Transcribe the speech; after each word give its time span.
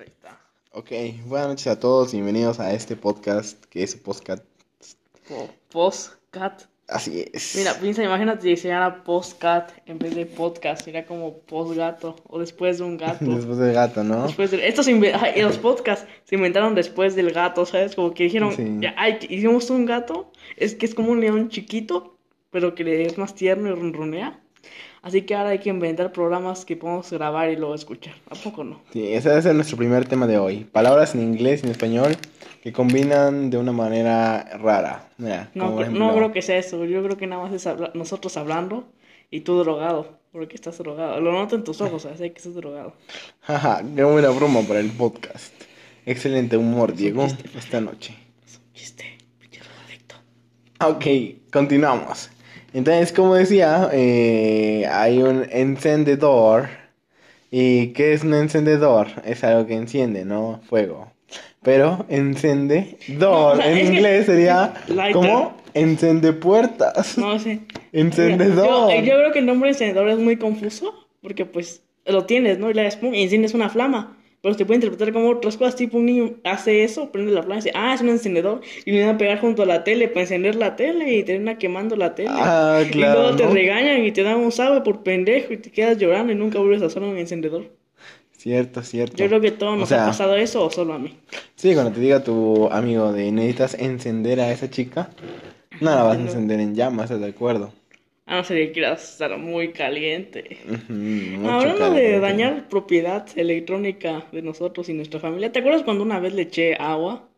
Ahí 0.00 0.06
está. 0.06 0.40
Ok, 0.72 0.90
buenas 1.26 1.48
noches 1.48 1.66
a 1.66 1.78
todos, 1.78 2.12
bienvenidos 2.12 2.58
a 2.58 2.72
este 2.72 2.96
podcast 2.96 3.62
que 3.66 3.82
es 3.82 3.94
podcast. 3.96 4.42
Po- 5.28 5.50
Postcat. 5.70 6.62
Así 6.88 7.24
es. 7.34 7.54
Mira, 7.56 7.74
piensa, 7.74 8.02
imagínate 8.02 8.42
si 8.42 8.56
se 8.56 8.68
llama 8.68 9.04
postcat 9.04 9.70
en 9.86 9.98
vez 9.98 10.14
de 10.16 10.24
podcast. 10.26 10.84
Sería 10.84 11.04
como 11.06 11.34
postgato 11.40 12.16
o 12.28 12.38
después 12.38 12.78
de 12.78 12.84
un 12.84 12.96
gato. 12.98 13.24
Después 13.26 13.58
del 13.58 13.74
gato, 13.74 14.02
¿no? 14.02 14.24
Después 14.26 14.50
de... 14.50 14.66
Estos 14.66 14.88
inve- 14.88 15.12
ay, 15.20 15.42
los 15.42 15.58
podcasts 15.58 16.06
se 16.24 16.34
inventaron 16.36 16.74
después 16.74 17.14
del 17.14 17.30
gato, 17.32 17.66
¿sabes? 17.66 17.94
Como 17.94 18.12
que 18.14 18.24
dijeron, 18.24 18.54
Sí. 18.56 18.80
ay, 18.96 19.18
hicimos 19.28 19.68
un 19.70 19.86
gato, 19.86 20.32
es 20.56 20.74
que 20.74 20.86
es 20.86 20.94
como 20.94 21.12
un 21.12 21.20
león 21.20 21.48
chiquito, 21.50 22.16
pero 22.50 22.74
que 22.74 22.82
le 22.84 23.02
es 23.04 23.18
más 23.18 23.34
tierno 23.34 23.68
y 23.68 23.72
ronronea. 23.74 24.40
Así 25.02 25.22
que 25.22 25.34
ahora 25.34 25.50
hay 25.50 25.58
que 25.60 25.70
inventar 25.70 26.12
programas 26.12 26.64
que 26.66 26.76
podamos 26.76 27.10
grabar 27.10 27.50
y 27.50 27.56
luego 27.56 27.74
escuchar. 27.74 28.14
¿A 28.28 28.34
poco 28.34 28.64
no? 28.64 28.82
Sí, 28.92 29.12
ese 29.14 29.36
es 29.38 29.44
nuestro 29.46 29.76
primer 29.78 30.06
tema 30.06 30.26
de 30.26 30.36
hoy. 30.38 30.64
Palabras 30.64 31.14
en 31.14 31.22
inglés 31.22 31.62
y 31.62 31.66
en 31.66 31.72
español 31.72 32.16
que 32.62 32.72
combinan 32.72 33.48
de 33.48 33.56
una 33.56 33.72
manera 33.72 34.58
rara. 34.58 35.08
Mira, 35.16 35.50
No, 35.54 35.64
como 35.66 35.76
cre- 35.80 35.88
no 35.88 35.90
ejemplo- 36.10 36.14
creo 36.16 36.32
que 36.32 36.42
sea 36.42 36.58
eso. 36.58 36.84
Yo 36.84 37.02
creo 37.02 37.16
que 37.16 37.26
nada 37.26 37.42
más 37.44 37.52
es 37.54 37.66
habla- 37.66 37.90
nosotros 37.94 38.36
hablando 38.36 38.88
y 39.30 39.40
tú 39.40 39.58
drogado. 39.58 40.18
Porque 40.32 40.54
estás 40.54 40.78
drogado. 40.78 41.20
Lo 41.20 41.32
noto 41.32 41.56
en 41.56 41.64
tus 41.64 41.80
ojos, 41.80 42.04
así 42.04 42.30
que 42.30 42.36
estás 42.38 42.54
drogado. 42.54 42.92
Jaja, 43.40 43.82
qué 43.96 44.04
buena 44.04 44.28
broma 44.28 44.60
para 44.62 44.80
el 44.80 44.90
podcast. 44.90 45.52
Excelente 46.06 46.56
humor, 46.56 46.94
Diego, 46.94 47.26
chiste. 47.26 47.48
esta 47.58 47.80
noche. 47.80 48.14
Es 48.46 48.56
un 48.58 48.72
chiste, 48.74 49.04
pinche. 49.38 49.60
Ok, 50.80 51.50
continuamos. 51.52 52.30
Entonces, 52.72 53.12
como 53.12 53.34
decía, 53.34 53.88
eh, 53.92 54.86
hay 54.90 55.22
un 55.22 55.46
encendedor. 55.50 56.68
¿Y 57.50 57.88
qué 57.88 58.12
es 58.12 58.22
un 58.22 58.34
encendedor? 58.34 59.08
Es 59.24 59.42
algo 59.42 59.66
que 59.66 59.74
enciende, 59.74 60.24
¿no? 60.24 60.60
Fuego. 60.68 61.10
Pero 61.62 62.06
encendedor 62.08 62.86
No, 63.08 63.46
o 63.48 63.56
sea, 63.56 63.70
en 63.70 63.94
inglés 63.94 64.26
sería 64.26 64.72
Lighter. 64.88 65.12
como 65.12 65.56
encende 65.74 66.32
puertas. 66.32 67.18
No 67.18 67.38
sé. 67.38 67.60
Encendedor. 67.92 68.90
Yo, 68.92 69.00
yo 69.00 69.14
creo 69.16 69.32
que 69.32 69.40
el 69.40 69.46
nombre 69.46 69.70
encendedor 69.70 70.08
es 70.08 70.18
muy 70.18 70.36
confuso. 70.36 70.94
Porque 71.22 71.44
pues 71.44 71.82
lo 72.06 72.24
tienes, 72.24 72.58
¿no? 72.58 72.70
Y 72.70 72.74
le 72.74 72.84
das 72.84 72.96
pum, 72.96 73.14
y 73.14 73.22
enciendes 73.22 73.52
una 73.54 73.68
flama. 73.68 74.16
Pero 74.42 74.54
se 74.54 74.64
puede 74.64 74.76
interpretar 74.76 75.12
como 75.12 75.28
otras 75.30 75.56
cosas. 75.56 75.76
Tipo 75.76 75.98
un 75.98 76.06
niño 76.06 76.34
hace 76.44 76.82
eso, 76.84 77.12
prende 77.12 77.32
la 77.32 77.42
flama 77.42 77.56
y 77.60 77.64
dice, 77.64 77.72
ah, 77.74 77.94
es 77.94 78.00
un 78.00 78.08
encendedor. 78.08 78.60
Y 78.84 78.90
viene 78.90 79.10
a 79.10 79.18
pegar 79.18 79.38
junto 79.40 79.62
a 79.62 79.66
la 79.66 79.84
tele 79.84 80.08
para 80.08 80.22
encender 80.22 80.54
la 80.54 80.76
tele 80.76 81.12
y 81.12 81.22
termina 81.24 81.58
quemando 81.58 81.94
la 81.96 82.14
tele. 82.14 82.30
Ah, 82.32 82.82
y 82.86 82.90
claro, 82.90 83.20
luego 83.20 83.36
te 83.36 83.44
¿no? 83.44 83.52
regañan 83.52 84.04
y 84.04 84.12
te 84.12 84.22
dan 84.22 84.38
un 84.38 84.52
sabe 84.52 84.80
por 84.80 85.02
pendejo 85.02 85.52
y 85.52 85.58
te 85.58 85.70
quedas 85.70 85.98
llorando 85.98 86.32
y 86.32 86.36
nunca 86.36 86.58
vuelves 86.58 86.82
a 86.82 86.86
usar 86.86 87.02
un 87.02 87.18
encendedor. 87.18 87.64
Cierto, 88.32 88.82
cierto. 88.82 89.16
Yo 89.18 89.26
creo 89.28 89.40
que 89.42 89.50
todos 89.50 89.74
O 89.74 89.76
nos 89.76 89.88
sea, 89.90 90.04
ha 90.04 90.06
pasado 90.06 90.34
eso 90.36 90.64
o 90.64 90.70
solo 90.70 90.94
a 90.94 90.98
mí. 90.98 91.18
Sí, 91.56 91.74
cuando 91.74 91.92
te 91.92 92.00
diga 92.00 92.24
tu 92.24 92.68
amigo 92.70 93.12
de 93.12 93.30
necesitas 93.32 93.74
encender 93.74 94.40
a 94.40 94.50
esa 94.50 94.70
chica, 94.70 95.10
no 95.80 95.90
la 95.94 96.02
vas 96.02 96.16
a 96.16 96.20
encender 96.22 96.60
en 96.60 96.74
llamas, 96.74 97.04
¿estás 97.10 97.20
de 97.20 97.28
acuerdo? 97.28 97.72
A 98.30 98.36
no 98.36 98.44
ser 98.44 98.58
que 98.58 98.72
quieras 98.72 99.02
estar 99.12 99.36
muy 99.38 99.72
caliente. 99.72 100.56
Hablando 101.48 101.90
de 101.94 102.20
dañar 102.20 102.68
propiedad 102.68 103.26
electrónica 103.36 104.24
de 104.30 104.40
nosotros 104.40 104.88
y 104.88 104.92
nuestra 104.94 105.18
familia, 105.18 105.50
¿te 105.50 105.58
acuerdas 105.58 105.82
cuando 105.82 106.04
una 106.04 106.20
vez 106.20 106.32
le 106.34 106.42
eché 106.42 106.76
agua 106.78 107.28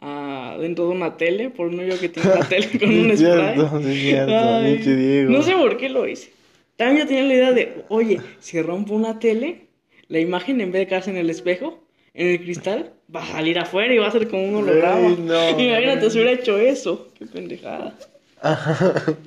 a- 0.00 0.56
dentro 0.60 0.86
de 0.86 0.92
una 0.92 1.16
tele 1.16 1.50
por 1.50 1.66
un 1.66 1.80
hoyo 1.80 1.98
que 2.00 2.08
tenía 2.10 2.36
la 2.36 2.48
tele 2.48 2.68
con 2.78 2.90
un 2.96 3.10
es 3.10 3.18
spray? 3.18 3.56
cierto, 3.56 3.80
sí, 3.82 4.00
cierto, 4.02 4.54
Ay, 4.54 4.76
Diego. 4.76 5.32
no 5.32 5.42
sé 5.42 5.52
por 5.54 5.76
qué 5.76 5.88
lo 5.88 6.06
hice. 6.06 6.30
También 6.76 7.00
yo 7.00 7.06
tenía 7.08 7.24
la 7.24 7.34
idea 7.34 7.52
de, 7.52 7.84
oye, 7.88 8.20
si 8.38 8.62
rompo 8.62 8.94
una 8.94 9.18
tele, 9.18 9.66
la 10.06 10.20
imagen 10.20 10.60
en 10.60 10.70
vez 10.70 10.82
de 10.82 10.86
quedarse 10.86 11.10
en 11.10 11.16
el 11.16 11.28
espejo, 11.28 11.82
en 12.14 12.28
el 12.28 12.40
cristal, 12.40 12.92
va 13.14 13.24
a 13.24 13.26
salir 13.26 13.58
afuera 13.58 13.92
y 13.92 13.98
va 13.98 14.06
a 14.06 14.12
ser 14.12 14.28
como 14.28 14.44
un 14.44 14.54
holograma. 14.54 15.08
No. 15.18 15.60
Imagínate 15.60 16.08
si 16.08 16.18
hubiera 16.18 16.32
hecho 16.40 16.56
eso. 16.56 17.08
Qué 17.18 17.26
pendejada. 17.26 17.98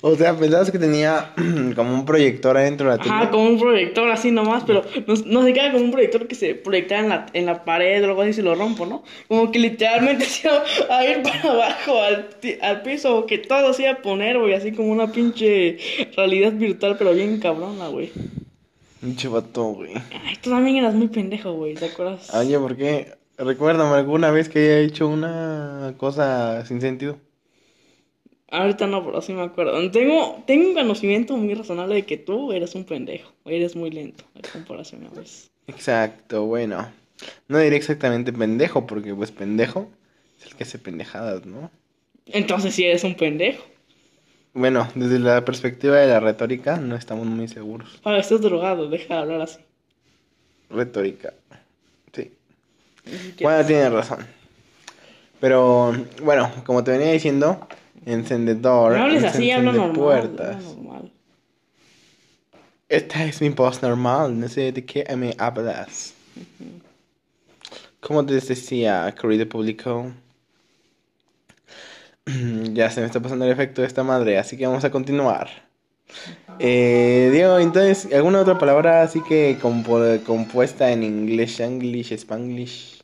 O 0.00 0.14
sea, 0.14 0.36
pensabas 0.36 0.70
que 0.70 0.78
tenía 0.78 1.32
como 1.74 1.92
un 1.92 2.04
proyector 2.04 2.56
adentro 2.56 2.88
de 2.90 2.96
la 2.96 3.02
tele. 3.02 3.30
como 3.30 3.48
un 3.48 3.58
proyector 3.58 4.08
así 4.10 4.30
nomás, 4.30 4.62
pero 4.64 4.84
no, 5.06 5.14
no 5.26 5.42
se 5.42 5.52
queda 5.52 5.72
como 5.72 5.84
un 5.84 5.90
proyector 5.90 6.28
que 6.28 6.36
se 6.36 6.54
proyecta 6.54 7.00
en 7.00 7.08
la, 7.08 7.26
en 7.32 7.46
la 7.46 7.64
pared 7.64 8.02
o 8.02 8.06
algo 8.06 8.22
así 8.22 8.34
si 8.34 8.42
lo 8.42 8.54
rompo, 8.54 8.86
¿no? 8.86 9.02
Como 9.26 9.50
que 9.50 9.58
literalmente 9.58 10.24
se 10.26 10.46
iba 10.46 10.62
a 10.88 11.04
ir 11.04 11.22
para 11.22 11.52
abajo 11.52 12.00
al, 12.00 12.28
al 12.62 12.82
piso, 12.82 13.26
que 13.26 13.38
todo 13.38 13.72
se 13.72 13.82
iba 13.82 13.92
a 13.92 14.02
poner, 14.02 14.38
güey, 14.38 14.54
así 14.54 14.72
como 14.72 14.92
una 14.92 15.10
pinche 15.10 15.78
realidad 16.16 16.52
virtual, 16.52 16.96
pero 16.96 17.12
bien 17.12 17.40
cabrona, 17.40 17.88
güey. 17.88 18.12
Pinche 19.00 19.28
vato, 19.28 19.64
güey. 19.64 19.94
Ay, 19.94 20.36
tú 20.40 20.50
también 20.50 20.76
eras 20.76 20.94
muy 20.94 21.08
pendejo, 21.08 21.52
güey, 21.54 21.74
¿te 21.74 21.86
acuerdas? 21.86 22.32
Oye, 22.34 22.58
¿por 22.58 22.76
qué? 22.76 23.14
Recuérdame 23.36 23.96
alguna 23.96 24.30
vez 24.30 24.48
que 24.48 24.58
haya 24.58 24.78
hecho 24.80 25.08
una 25.08 25.94
cosa 25.96 26.64
sin 26.66 26.80
sentido. 26.80 27.18
Ahorita 28.50 28.86
no, 28.86 29.04
pero 29.04 29.20
sí 29.20 29.32
me 29.32 29.42
acuerdo. 29.42 29.90
Tengo, 29.90 30.42
tengo 30.46 30.68
un 30.68 30.74
conocimiento 30.74 31.36
muy 31.36 31.52
razonable 31.54 31.96
de 31.96 32.06
que 32.06 32.16
tú 32.16 32.52
eres 32.52 32.74
un 32.74 32.84
pendejo, 32.84 33.32
eres 33.44 33.76
muy 33.76 33.90
lento 33.90 34.24
en 34.34 34.42
comparación 34.50 35.06
a 35.06 35.10
veces. 35.10 35.50
Exacto, 35.66 36.44
bueno. 36.46 36.90
No 37.48 37.58
diré 37.58 37.76
exactamente 37.76 38.32
pendejo, 38.32 38.86
porque 38.86 39.14
pues 39.14 39.32
pendejo 39.32 39.90
es 40.38 40.46
el 40.46 40.54
que 40.54 40.64
hace 40.64 40.78
pendejadas, 40.78 41.44
¿no? 41.44 41.70
Entonces 42.26 42.74
sí 42.74 42.84
eres 42.84 43.04
un 43.04 43.14
pendejo. 43.16 43.64
Bueno, 44.54 44.88
desde 44.94 45.18
la 45.18 45.44
perspectiva 45.44 45.96
de 45.96 46.06
la 46.06 46.20
retórica 46.20 46.78
no 46.78 46.96
estamos 46.96 47.26
muy 47.26 47.48
seguros. 47.48 48.00
Pablo, 48.02 48.18
estás 48.18 48.40
drogado, 48.40 48.88
deja 48.88 49.14
de 49.14 49.20
hablar 49.20 49.42
así. 49.42 49.58
Retórica. 50.70 51.34
Sí. 52.12 52.32
Bueno, 53.40 53.66
tienes 53.66 53.92
razón. 53.92 54.26
Pero, 55.40 55.94
bueno, 56.22 56.50
como 56.64 56.82
te 56.82 56.92
venía 56.92 57.12
diciendo, 57.12 57.68
encendedor. 58.06 58.96
No 58.96 59.04
hables 59.04 59.24
es 59.24 59.34
así, 59.34 59.50
encender 59.50 59.74
normal. 59.74 59.92
puertas. 59.96 60.64
normal. 60.64 61.12
Esta 62.88 63.24
es 63.24 63.40
mi 63.42 63.50
voz 63.50 63.82
normal, 63.82 64.40
no 64.40 64.48
sé 64.48 64.72
de 64.72 64.84
qué 64.84 65.04
me 65.14 65.34
hablas. 65.38 66.14
Como 68.00 68.24
te 68.24 68.34
decía, 68.34 69.14
querido 69.20 69.46
público, 69.48 70.12
ya 72.72 72.90
se 72.90 73.00
me 73.00 73.06
está 73.06 73.20
pasando 73.20 73.44
el 73.44 73.50
efecto 73.50 73.82
de 73.82 73.88
esta 73.88 74.02
madre, 74.04 74.38
así 74.38 74.56
que 74.56 74.66
vamos 74.66 74.84
a 74.84 74.90
continuar. 74.90 75.48
Eh, 76.58 77.28
Diego, 77.32 77.58
entonces, 77.58 78.12
¿alguna 78.14 78.40
otra 78.40 78.58
palabra 78.58 79.02
así 79.02 79.22
que 79.22 79.58
compuesta 79.60 80.90
en 80.90 81.02
inglés, 81.02 81.60
English, 81.60 82.12
Spanglish? 82.12 83.02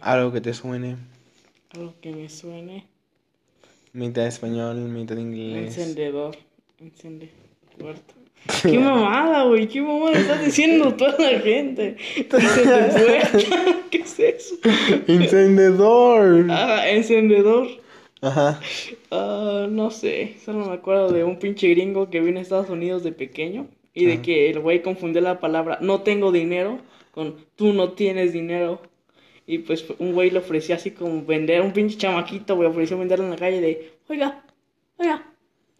Algo 0.00 0.32
que 0.32 0.40
te 0.40 0.52
suene, 0.54 0.96
Algo 1.74 1.94
que 2.00 2.12
me 2.12 2.28
suene. 2.28 2.86
Mitad 3.92 4.26
español, 4.26 4.76
mitad 4.76 5.16
inglés. 5.16 5.76
Encendedor. 5.76 6.36
Encende. 6.78 7.30
Puerta. 7.78 8.14
Qué 8.62 8.78
mamada, 8.78 9.44
güey. 9.44 9.68
Qué 9.68 9.82
mamada 9.82 10.12
estás 10.12 10.44
diciendo 10.44 10.94
toda 10.94 11.16
la 11.18 11.40
gente. 11.40 11.96
Encende 12.16 12.90
puerta. 13.30 13.64
¿Qué 13.90 13.98
es 13.98 14.18
eso? 14.18 14.54
Encendedor. 15.06 16.46
Ah, 16.50 16.88
encendedor. 16.88 17.68
Ajá. 18.22 18.60
Ah, 19.10 19.66
no 19.70 19.90
sé. 19.90 20.36
Solo 20.44 20.66
me 20.66 20.74
acuerdo 20.74 21.10
de 21.12 21.24
un 21.24 21.38
pinche 21.38 21.68
gringo 21.68 22.10
que 22.10 22.20
vino 22.20 22.38
a 22.38 22.42
Estados 22.42 22.70
Unidos 22.70 23.02
de 23.02 23.12
pequeño. 23.12 23.68
Y 23.92 24.06
de 24.06 24.14
Ajá. 24.14 24.22
que 24.22 24.50
el 24.50 24.60
güey 24.60 24.82
confundió 24.82 25.20
la 25.20 25.40
palabra 25.40 25.78
no 25.80 26.02
tengo 26.02 26.30
dinero 26.30 26.78
con 27.10 27.36
tú 27.56 27.72
no 27.72 27.92
tienes 27.92 28.32
dinero. 28.32 28.80
Y 29.50 29.58
pues 29.58 29.84
un 29.98 30.12
güey 30.12 30.30
le 30.30 30.38
ofrecía 30.38 30.76
así 30.76 30.92
como 30.92 31.24
vender, 31.24 31.60
un 31.60 31.72
pinche 31.72 31.96
chamaquito, 31.98 32.54
güey, 32.54 32.68
ofreció 32.68 32.96
venderlo 32.96 33.24
en 33.24 33.32
la 33.32 33.36
calle 33.36 33.60
de, 33.60 33.92
oiga, 34.08 34.44
oiga, 34.96 35.26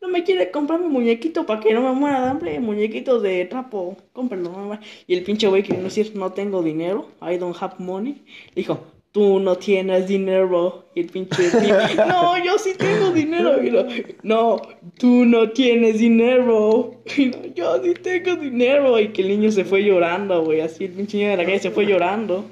no 0.03 0.09
me 0.09 0.25
quiere 0.25 0.51
comprar 0.51 0.81
mi 0.81 0.89
muñequito 0.89 1.47
para 1.47 1.61
que 1.61 1.73
no 1.73 1.81
me 1.81 1.93
muera 1.93 2.21
de 2.21 2.31
hambre, 2.31 2.59
muñequitos 2.59 3.23
de 3.23 3.45
trapo, 3.45 3.97
cómpralo. 4.13 4.51
mamá". 4.51 4.81
Y 5.07 5.15
el 5.15 5.23
pinche 5.23 5.47
güey 5.47 5.63
que 5.63 5.73
a 5.73 5.77
decir, 5.77 6.11
no 6.17 6.33
tengo 6.33 6.65
dinero, 6.65 7.11
I 7.23 7.37
don't 7.37 7.57
have 7.61 7.77
money, 7.79 8.25
dijo, 8.57 8.81
tú 9.13 9.39
no 9.39 9.57
tienes 9.57 10.09
dinero. 10.09 10.87
Y 10.97 11.03
el 11.03 11.07
pinche, 11.07 11.43
no, 12.09 12.45
yo 12.45 12.59
sí 12.59 12.73
tengo 12.77 13.13
dinero. 13.13 13.63
Y 13.63 13.71
lo, 13.71 13.87
no, 14.25 14.61
tú 14.99 15.25
no 15.27 15.51
tienes 15.51 16.01
dinero. 16.01 16.97
Y 17.17 17.27
no, 17.27 17.47
yo 17.55 17.83
sí 17.85 17.95
tengo 17.95 18.35
dinero. 18.35 18.99
Y 18.99 19.09
que 19.09 19.23
el 19.23 19.29
niño 19.29 19.53
se 19.53 19.65
fue 19.65 19.85
llorando, 19.85 20.43
güey, 20.45 20.61
así 20.61 20.87
el 20.87 20.93
pinche 20.93 21.19
niño 21.19 21.31
de 21.31 21.37
la 21.37 21.45
calle 21.45 21.61
se 21.61 21.71
fue 21.71 21.87
llorando. 21.87 22.45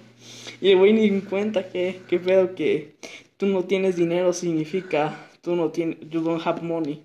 Y 0.61 0.71
el 0.71 0.79
güey 0.79 0.93
ni 0.93 1.07
en 1.07 1.21
cuenta 1.23 1.69
que, 1.69 2.01
que 2.09 2.19
pedo 2.19 2.55
que 2.55 2.97
tú 3.37 3.47
no 3.47 3.65
tienes 3.65 3.97
dinero 3.97 4.33
significa 4.33 5.17
tú 5.41 5.55
no 5.57 5.71
tienes, 5.71 5.99
you 6.11 6.21
don't 6.21 6.45
have 6.47 6.63
money. 6.63 7.03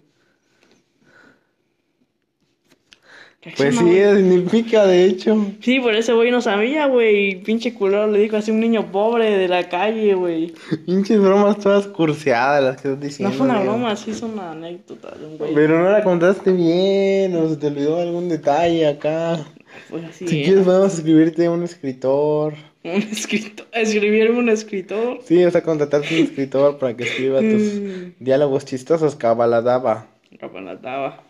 Pues 3.58 3.76
sí, 3.76 3.86
significa, 4.16 4.86
de 4.86 5.04
hecho. 5.04 5.36
Sí, 5.60 5.82
por 5.82 5.94
ese 5.94 6.14
güey 6.14 6.32
no 6.32 6.42
sabía, 6.42 6.86
güey. 6.88 7.42
Pinche 7.44 7.74
culero 7.74 8.08
le 8.08 8.20
dijo 8.20 8.38
así 8.38 8.52
a 8.52 8.54
un 8.54 8.62
niño 8.62 8.90
pobre 8.90 9.38
de 9.38 9.50
la 9.50 9.68
calle, 9.68 10.14
güey. 10.14 10.54
Pinches 10.86 11.20
bromas 11.20 11.60
todas 11.60 11.88
curseadas 11.88 12.64
las 12.64 12.82
que 12.82 12.88
estás 12.88 13.00
No 13.00 13.06
diciendo. 13.06 13.36
fue 13.38 13.46
una 13.46 13.60
broma, 13.60 13.98
sí 13.98 14.12
es 14.12 14.22
una 14.22 14.52
anécdota 14.52 15.14
de 15.20 15.26
un 15.26 15.38
güey. 15.38 15.54
Pero 15.54 15.78
no 15.84 15.90
la 15.92 16.02
contaste 16.06 16.54
bien, 16.54 17.36
o 17.36 17.50
se 17.50 17.58
te 17.58 17.68
olvidó 17.68 17.98
algún 18.00 18.30
detalle 18.30 18.88
acá. 18.88 19.46
Pues 19.90 20.06
así 20.06 20.26
Si 20.26 20.38
era. 20.38 20.46
quieres, 20.46 20.64
podemos 20.64 20.94
escribirte 20.94 21.50
un 21.50 21.64
escritor. 21.64 22.54
Un 22.84 23.02
escritor. 23.02 23.66
Escribirme 23.72 24.40
un 24.40 24.50
escritor. 24.50 25.20
Sí, 25.24 25.44
o 25.46 25.50
sea, 25.52 25.64
contratarte 25.64 26.16
un 26.20 26.26
escritor 26.26 26.78
para 26.78 26.96
que 26.98 27.04
escriba 27.04 27.40
tus 27.40 27.62
Mm. 27.80 28.12
diálogos 28.20 28.66
chistosos, 28.66 29.16
cabaladaba. 29.16 30.08
Capalataba. 30.40 31.24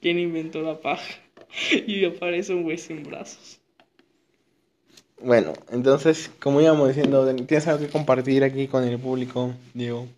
¿Quién 0.00 0.18
inventó 0.18 0.62
la 0.62 0.80
paja? 0.80 1.02
Y 1.86 2.04
aparece 2.04 2.54
un 2.54 2.62
güey 2.62 2.78
sin 2.78 3.02
brazos. 3.02 3.58
Bueno, 5.20 5.52
entonces, 5.70 6.30
como 6.40 6.60
íbamos 6.60 6.88
diciendo, 6.88 7.24
¿tienes 7.46 7.66
algo 7.68 7.84
que 7.84 7.92
compartir 7.92 8.42
aquí 8.42 8.66
con 8.68 8.82
el 8.84 8.98
público, 8.98 9.52
Diego? 9.74 10.08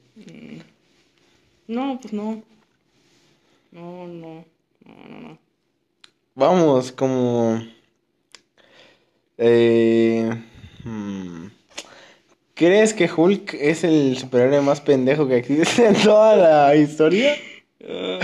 No, 1.66 1.98
pues 2.00 2.12
no. 2.12 2.42
No, 3.72 4.06
no. 4.06 4.44
No, 4.86 5.08
no, 5.08 5.20
no. 5.28 5.38
Vamos, 6.34 6.92
como... 6.92 7.62
Eh, 9.38 10.30
hmm, 10.84 11.46
¿Crees 12.54 12.94
que 12.94 13.10
Hulk 13.10 13.54
es 13.54 13.82
el 13.82 14.16
superhéroe 14.16 14.60
más 14.60 14.80
pendejo 14.80 15.26
que 15.26 15.38
existe 15.38 15.86
en 15.88 15.94
toda 15.94 16.36
la 16.36 16.76
historia? 16.76 17.34
Ah, 17.88 18.20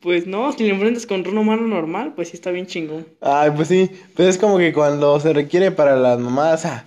pues 0.00 0.26
no, 0.26 0.52
si 0.52 0.64
le 0.64 0.70
enfrentas 0.70 1.04
contra 1.04 1.30
un 1.30 1.38
humano 1.38 1.62
normal, 1.66 2.14
pues 2.16 2.28
sí 2.28 2.36
está 2.36 2.50
bien 2.50 2.66
chingón. 2.66 3.06
Ay, 3.20 3.50
pues 3.54 3.68
sí, 3.68 3.90
pero 4.16 4.30
es 4.30 4.38
como 4.38 4.56
que 4.56 4.72
cuando 4.72 5.20
se 5.20 5.34
requiere 5.34 5.70
para 5.70 5.96
las 5.96 6.18
mamadas, 6.18 6.64
ah, 6.64 6.86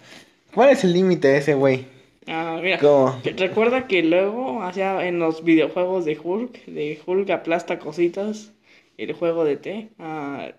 ¿cuál 0.55 0.69
es 0.69 0.83
el 0.83 0.93
límite 0.93 1.27
de 1.27 1.37
ese 1.37 1.53
güey? 1.53 1.85
Ah, 2.25 2.59
mira. 2.61 2.79
¿Cómo? 2.79 3.15
Recuerda 3.23 3.85
que 3.87 4.01
luego 4.01 4.63
hacía 4.63 5.05
en 5.05 5.19
los 5.19 5.43
videojuegos 5.43 6.05
de 6.05 6.17
Hulk, 6.17 6.65
de 6.65 6.99
Hulk 7.05 7.29
aplasta 7.29 7.77
cositas, 7.77 8.53
el 9.03 9.13
juego 9.13 9.43
de 9.43 9.57
T, 9.57 9.89
ah, 9.99 10.51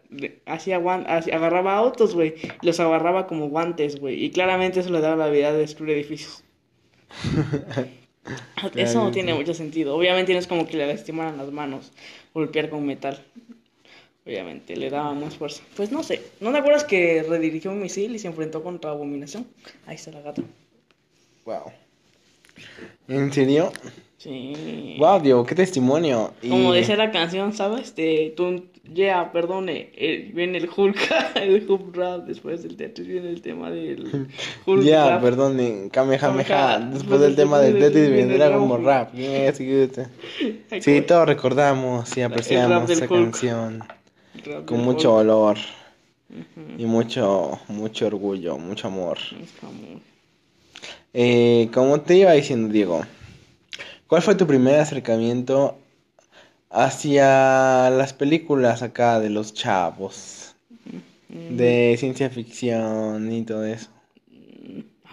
hacía 0.46 0.76
agarraba 0.76 1.76
autos, 1.76 2.14
güey, 2.14 2.34
los 2.62 2.80
agarraba 2.80 3.26
como 3.26 3.48
guantes, 3.48 4.00
güey, 4.00 4.24
y 4.24 4.30
claramente 4.30 4.80
eso 4.80 4.90
le 4.90 5.00
daba 5.00 5.16
la 5.16 5.24
habilidad 5.26 5.52
de 5.52 5.58
destruir 5.58 5.96
edificios. 5.96 6.44
Eso 8.76 9.02
no 9.02 9.10
tiene 9.10 9.34
mucho 9.34 9.52
sentido. 9.52 9.96
Obviamente 9.96 10.32
no 10.32 10.38
es 10.38 10.46
como 10.46 10.66
que 10.66 10.76
le 10.76 10.86
lastimaran 10.86 11.36
las 11.36 11.50
manos, 11.50 11.92
golpear 12.32 12.70
con 12.70 12.86
metal. 12.86 13.20
Obviamente 14.24 14.76
le 14.76 14.90
daba 14.90 15.12
más 15.14 15.34
fuerza. 15.34 15.64
Pues 15.76 15.90
no 15.90 16.04
sé. 16.04 16.22
¿No 16.40 16.52
te 16.52 16.58
acuerdas 16.58 16.84
que 16.84 17.24
redirigió 17.24 17.72
un 17.72 17.80
misil 17.80 18.14
y 18.14 18.20
se 18.20 18.28
enfrentó 18.28 18.62
contra 18.62 18.92
Abominación? 18.92 19.46
Ahí 19.86 19.96
está 19.96 20.12
la 20.12 20.20
gata. 20.20 20.42
Wow. 21.44 21.72
¿En 23.08 23.32
serio? 23.32 23.72
Sí. 24.18 24.94
Wow, 25.00 25.20
Diego, 25.20 25.44
qué 25.44 25.54
testimonio. 25.56 26.32
Y- 26.42 26.48
Como 26.50 26.72
decía 26.72 26.96
la 26.96 27.10
canción, 27.10 27.52
¿sabes? 27.52 27.96
De 27.96 28.32
tú, 28.36 28.66
yeah, 28.94 29.32
perdone, 29.32 29.90
eh, 29.96 30.30
viene 30.32 30.58
el 30.58 30.68
Hulk, 30.74 30.96
el 31.34 31.68
Hulk 31.68 31.96
rap, 31.96 32.24
después 32.26 32.62
del 32.62 32.76
Tetris 32.76 33.08
viene 33.08 33.30
el 33.30 33.42
tema 33.42 33.70
del 33.72 34.28
Hulk 34.66 34.82
Ya, 34.84 35.10
rap. 35.10 35.22
perdón, 35.22 35.58
en 35.58 35.88
Kamehameha. 35.90 36.44
Kamehameha. 36.46 36.90
Después 36.92 37.20
del 37.20 37.34
tema 37.34 37.58
del 37.58 37.78
Tetris 37.80 38.10
vendrá 38.10 38.52
como 38.56 38.76
rap. 38.78 39.10
Ay, 39.16 39.52
Sí, 39.56 40.92
como- 40.94 41.06
todos 41.06 41.26
recordamos 41.26 42.16
y 42.16 42.22
apreciamos 42.22 42.88
esa 42.90 43.08
canción 43.08 43.82
con 44.66 44.80
mucho 44.84 45.16
Hulk. 45.16 45.20
olor 45.28 45.56
y 46.78 46.86
mucho, 46.86 47.58
mucho 47.68 48.06
orgullo, 48.06 48.56
mucho 48.56 48.86
amor. 48.86 49.18
es 49.18 49.50
como- 49.60 50.00
Eh, 51.14 51.68
como 51.72 52.00
te 52.00 52.16
iba 52.16 52.32
diciendo, 52.32 52.72
Diego, 52.72 53.02
¿cuál 54.06 54.22
fue 54.22 54.34
tu 54.34 54.46
primer 54.46 54.80
acercamiento 54.80 55.78
hacia 56.70 57.90
las 57.90 58.12
películas 58.14 58.82
acá 58.82 59.20
de 59.20 59.30
los 59.30 59.52
chavos? 59.52 60.54
Mm. 61.28 61.56
De 61.56 61.96
ciencia 61.98 62.30
ficción 62.30 63.30
y 63.30 63.42
todo 63.42 63.64
eso. 63.64 63.88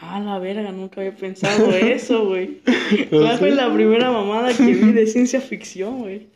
Ah, 0.02 0.20
la 0.22 0.40
verga, 0.40 0.72
nunca 0.72 1.02
había 1.02 1.16
pensado 1.16 1.72
eso, 1.76 2.26
güey. 2.26 2.62
¿Cuál 3.10 3.38
fue 3.38 3.52
la 3.52 3.74
primera 3.74 4.12
mamada 4.12 4.54
que 4.56 4.64
vi 4.64 4.92
de 4.94 5.08
ciencia 5.08 5.42
ficción, 5.42 6.00
güey? 6.00 6.28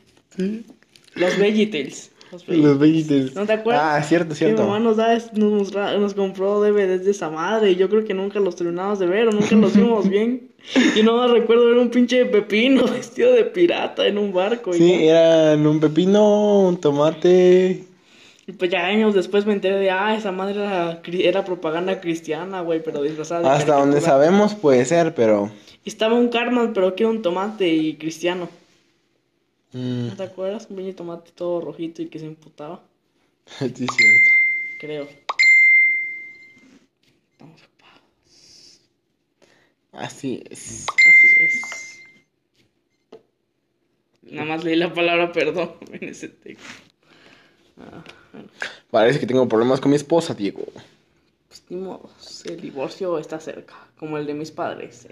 Los 1.15 1.38
VeggieTales. 1.38 2.12
Los 2.33 2.47
Los 2.47 2.80
Veggies. 2.80 3.35
¿No 3.35 3.45
te 3.45 3.53
acuerdas? 3.53 3.83
Ah, 3.85 4.03
cierto, 4.03 4.30
Mi 4.30 4.35
cierto. 4.35 4.63
mamá 4.63 4.80
nos, 4.80 4.97
da, 4.97 5.18
nos, 5.35 6.13
compró 6.13 6.62
DVDs 6.62 7.06
de 7.06 7.12
esa 7.12 7.30
madre 7.30 7.71
y 7.71 7.75
yo 7.75 7.89
creo 7.89 8.03
que 8.03 8.13
nunca 8.13 8.39
los 8.39 8.56
terminamos 8.56 9.00
de 9.00 9.06
ver 9.06 9.27
o 9.27 9.31
nunca 9.31 9.56
los 9.56 9.75
vimos 9.75 10.09
bien. 10.09 10.50
Yo 10.95 11.03
no 11.03 11.27
recuerdo 11.27 11.65
ver 11.68 11.77
un 11.77 11.89
pinche 11.89 12.25
pepino 12.25 12.85
vestido 12.91 13.33
de 13.33 13.44
pirata 13.44 14.07
en 14.07 14.18
un 14.18 14.33
barco. 14.33 14.74
y 14.75 14.77
Sí, 14.77 15.07
eran 15.07 15.65
un 15.65 15.80
pepino, 15.80 16.68
un 16.68 16.77
tomate. 16.77 17.83
Y 18.45 18.51
pues 18.51 18.71
ya 18.71 18.86
años 18.86 19.13
después 19.13 19.45
me 19.45 19.53
enteré 19.53 19.77
de, 19.77 19.89
ah, 19.89 20.15
esa 20.18 20.31
madre 20.31 20.56
era, 20.56 21.01
era 21.06 21.45
propaganda 21.45 22.01
cristiana, 22.01 22.62
güey, 22.62 22.83
pero 22.83 23.01
disfrazada 23.01 23.41
de 23.41 23.47
Hasta 23.47 23.75
donde 23.75 24.01
sabemos 24.01 24.53
puede 24.53 24.83
ser, 24.83 25.15
pero... 25.15 25.50
Y 25.86 25.89
estaba 25.89 26.15
un 26.15 26.29
Carman, 26.29 26.74
pero 26.74 26.95
que 26.95 27.03
era 27.03 27.09
un 27.09 27.21
tomate 27.21 27.68
y 27.69 27.95
cristiano. 27.95 28.50
Mm, 29.73 30.07
¿No 30.07 30.15
te 30.15 30.23
acuerdas? 30.23 30.67
Un 30.69 30.77
pinche 30.77 30.93
tomate 30.93 31.31
todo 31.31 31.61
rojito 31.61 32.01
y 32.01 32.07
que 32.07 32.19
se 32.19 32.25
emputaba. 32.25 32.81
sí, 33.59 33.65
es 33.65 33.73
cierto. 33.73 34.31
Creo. 34.77 35.07
Estamos 37.31 37.61
ocupados. 37.61 38.79
Así 39.91 40.43
es. 40.49 40.85
Así 40.87 41.43
es. 41.43 41.61
Nada 44.23 44.47
más 44.47 44.63
leí 44.63 44.75
la 44.75 44.93
palabra 44.93 45.31
perdón 45.31 45.75
en 45.91 46.09
ese 46.09 46.29
texto. 46.29 46.63
Ah, 47.79 48.03
bueno, 48.31 48.49
Parece 48.91 49.19
que 49.19 49.25
tengo 49.25 49.47
problemas 49.47 49.81
con 49.81 49.89
mi 49.89 49.95
esposa, 49.95 50.33
Diego. 50.33 50.65
Pues 51.53 51.63
ni 51.69 51.77
modo. 51.77 52.09
El 52.45 52.59
divorcio 52.59 53.19
está 53.19 53.39
cerca, 53.39 53.75
como 54.00 54.17
el 54.17 54.25
de 54.25 54.33
mis 54.33 54.50
padres. 54.50 55.07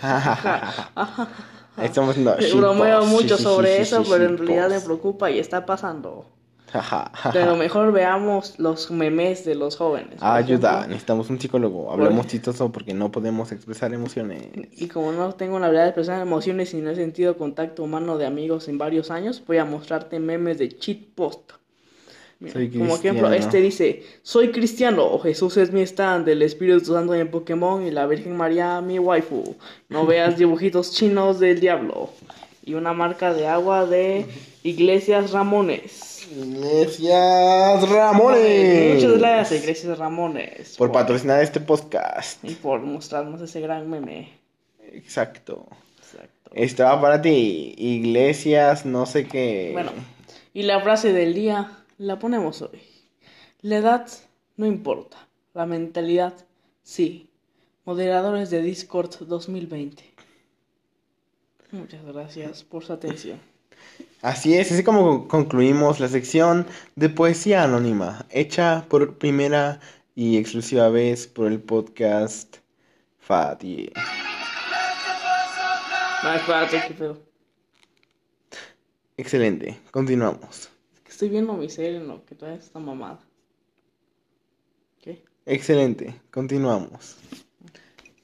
Ja. 0.00 1.28
Estamos 1.82 2.16
Me 2.16 2.52
bromeo 2.54 3.04
mucho 3.04 3.36
Sí, 3.36 3.42
sobre 3.42 3.76
sí, 3.76 3.82
eso, 3.82 4.02
sí, 4.02 4.10
pero 4.10 4.24
en 4.24 4.38
realidad 4.38 4.70
me 4.70 4.80
preocupa 4.80 5.30
y 5.30 5.38
está 5.38 5.66
pasando. 5.66 6.24
Pero 7.34 7.56
mejor 7.56 7.92
veamos 7.92 8.58
los 8.58 8.90
memes 8.90 9.44
de 9.44 9.54
los 9.54 9.76
jóvenes. 9.76 10.20
por 10.20 10.28
Ayuda, 10.28 10.86
necesitamos 10.86 11.28
un 11.28 11.38
psicólogo. 11.38 11.92
Hablamos 11.92 12.26
chistoso 12.26 12.72
porque 12.72 12.94
no 12.94 13.10
podemos 13.10 13.52
expresar 13.52 13.92
emociones. 13.92 14.48
Y 14.72 14.88
como 14.88 15.12
no 15.12 15.34
tengo 15.34 15.58
la 15.58 15.66
habilidad 15.66 15.84
de 15.84 15.90
expresar 15.90 16.22
emociones 16.22 16.72
y 16.72 16.78
no 16.78 16.88
he 16.88 16.94
sentido 16.94 17.36
contacto 17.36 17.82
humano 17.82 18.16
de 18.16 18.24
amigos 18.24 18.68
en 18.68 18.78
varios 18.78 19.10
años, 19.10 19.42
voy 19.46 19.58
a 19.58 19.66
mostrarte 19.66 20.18
memes 20.20 20.56
de 20.56 20.70
cheat 20.70 21.14
post. 21.14 21.52
Mira, 22.42 22.60
como 22.72 22.96
ejemplo, 22.96 23.32
este 23.32 23.58
dice, 23.58 24.02
soy 24.24 24.50
cristiano, 24.50 25.16
Jesús 25.20 25.56
es 25.58 25.70
mi 25.70 25.80
stand, 25.82 26.28
el 26.28 26.42
Espíritu 26.42 26.92
Santo 26.92 27.14
en 27.14 27.30
Pokémon 27.30 27.86
y 27.86 27.92
la 27.92 28.04
Virgen 28.06 28.36
María 28.36 28.80
mi 28.80 28.98
waifu. 28.98 29.54
No 29.88 30.06
veas 30.08 30.36
dibujitos 30.36 30.90
chinos 30.90 31.38
del 31.38 31.60
diablo. 31.60 32.10
Y 32.64 32.74
una 32.74 32.92
marca 32.94 33.32
de 33.32 33.46
agua 33.46 33.86
de 33.86 34.26
Iglesias 34.64 35.30
Ramones. 35.30 36.26
Iglesias 36.32 37.88
Ramones. 37.88 38.94
Muchas 38.96 39.18
gracias, 39.18 39.62
Iglesias 39.62 39.98
Ramones. 39.98 40.76
Por 40.76 40.90
patrocinar 40.90 41.40
este 41.44 41.60
podcast. 41.60 42.44
Y 42.44 42.56
por 42.56 42.80
mostrarnos 42.80 43.40
ese 43.40 43.60
gran 43.60 43.88
meme. 43.88 44.32
Exacto. 44.92 45.68
Va 46.80 47.00
para 47.00 47.22
ti. 47.22 47.74
Iglesias, 47.78 48.84
no 48.84 49.06
sé 49.06 49.28
qué. 49.28 49.70
Bueno, 49.72 49.92
y 50.52 50.62
la 50.62 50.80
frase 50.80 51.12
del 51.12 51.34
día 51.34 51.81
la 52.02 52.18
ponemos 52.18 52.62
hoy. 52.62 52.82
La 53.60 53.76
edad 53.76 54.08
no 54.56 54.66
importa, 54.66 55.28
la 55.54 55.66
mentalidad 55.66 56.34
sí. 56.82 57.28
Moderadores 57.84 58.50
de 58.50 58.62
Discord 58.62 59.10
2020. 59.26 60.04
Muchas 61.72 62.04
gracias 62.04 62.62
por 62.62 62.84
su 62.84 62.92
atención. 62.92 63.40
Así 64.20 64.54
es, 64.54 64.70
así 64.70 64.84
como 64.84 65.26
concluimos 65.26 65.98
la 65.98 66.08
sección 66.08 66.66
de 66.94 67.08
poesía 67.08 67.64
anónima, 67.64 68.26
hecha 68.30 68.84
por 68.88 69.18
primera 69.18 69.80
y 70.14 70.36
exclusiva 70.38 70.88
vez 70.90 71.26
por 71.26 71.48
el 71.48 71.60
podcast 71.60 72.58
Fati. 73.18 73.90
Excelente, 79.16 79.80
continuamos. 79.90 80.71
Estoy 81.22 81.30
viendo 81.30 81.52
mi 81.52 81.70
serie 81.70 81.98
en 81.98 82.08
lo 82.08 82.24
que 82.24 82.34
todavía 82.34 82.58
está 82.58 82.80
mamada. 82.80 83.20
¿Qué? 85.00 85.22
Excelente, 85.46 86.20
continuamos. 86.32 87.14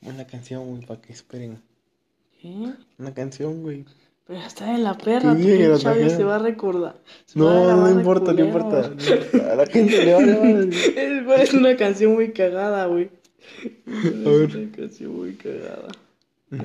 Una 0.03 0.27
canción, 0.27 0.67
güey, 0.67 0.85
para 0.85 1.01
que 1.01 1.13
esperen. 1.13 1.63
¿Qué? 2.43 2.73
Una 2.99 3.15
canción, 3.15 3.63
güey. 3.63 3.85
Pero 4.27 4.41
está 4.41 4.75
en 4.75 4.83
la 4.83 4.99
perra, 4.99 5.33
tu 5.33 5.79
trajeron. 5.79 6.11
se 6.11 6.25
va 6.25 6.35
a 6.35 6.39
recordar. 6.41 6.97
Se 7.25 7.39
va 7.39 7.53
a 7.53 7.55
No, 7.55 7.77
no 7.77 7.87
de 7.87 7.93
importa, 7.93 8.33
no 8.33 8.45
importa, 8.45 8.89
no 8.89 9.05
importa. 9.05 9.53
A 9.53 9.55
la 9.55 9.67
gente 9.67 10.05
le 10.05 10.15
madre. 10.15 10.69
Es, 10.97 11.25
güey, 11.25 11.41
es 11.41 11.55
una 11.55 11.77
canción 11.77 12.15
muy 12.15 12.33
cagada, 12.33 12.87
güey. 12.87 13.11
ver. 13.87 14.51
Es 14.51 14.55
una 14.57 14.77
canción 14.77 15.15
muy 15.15 15.35
cagada. 15.35 15.87
Ya 16.51 16.59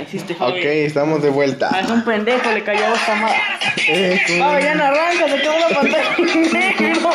Continuamos. 0.00 0.14
existe, 0.14 0.34
Ok, 0.40 0.64
estamos 0.86 1.22
de 1.22 1.28
Ah, 1.28 1.32
vuelta. 1.32 1.80
es 1.80 1.90
un 1.90 2.04
pendejo, 2.04 2.50
le 2.52 2.62
cayó 2.64 2.84
a 2.86 2.94
esta 2.94 3.14
madre. 3.16 3.36
Eh, 3.88 4.20
Fabi, 4.38 4.62
ya 4.62 4.74
no 4.74 4.84
arranca, 4.84 5.28
se 5.28 5.40
quedó 5.40 5.52
la 5.58 5.68
pantalla 5.68 6.16
en 6.18 6.52
negro. 6.52 7.10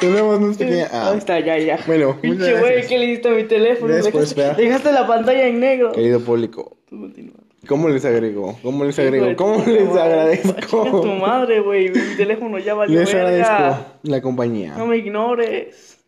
tenemos 0.00 0.38
una 0.38 0.56
pequeña... 0.56 0.88
Ah, 0.92 1.10
Ahí 1.12 1.18
está, 1.18 1.40
ya, 1.40 1.58
ya. 1.58 1.78
Bueno, 1.86 2.06
muchas 2.08 2.20
Pinche 2.20 2.50
güey, 2.52 2.62
gracias. 2.72 2.86
¿qué 2.88 2.98
le 2.98 3.06
diste 3.06 3.28
a 3.28 3.32
mi 3.32 3.44
teléfono? 3.44 3.92
Gracias 3.92 4.12
por 4.12 4.20
dejaste, 4.20 4.40
esperar. 4.40 4.56
dejaste 4.56 4.92
la 4.92 5.06
pantalla 5.06 5.46
en 5.46 5.60
negro. 5.60 5.92
querido 5.92 6.20
público, 6.20 6.76
Tú 6.88 7.00
continúa. 7.00 7.36
¿cómo 7.68 7.88
les 7.88 8.04
agrego? 8.04 8.58
¿Cómo 8.62 8.84
les 8.84 8.98
agrego? 8.98 9.36
¿Cómo 9.36 9.64
les? 9.66 9.88
Chinga 10.68 10.90
tu 10.90 11.12
madre, 11.14 11.60
güey. 11.60 11.88
Mi 11.90 12.16
teléfono 12.16 12.58
ya 12.58 12.74
valió 12.74 12.98
Les 13.00 13.12
verga. 13.12 13.28
agradezco 13.28 13.86
la 14.02 14.20
compañía. 14.20 14.74
No 14.76 14.86
me 14.86 14.96
ignores. 14.98 15.98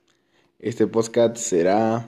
Este 0.58 0.86
podcast 0.86 1.36
será 1.36 2.06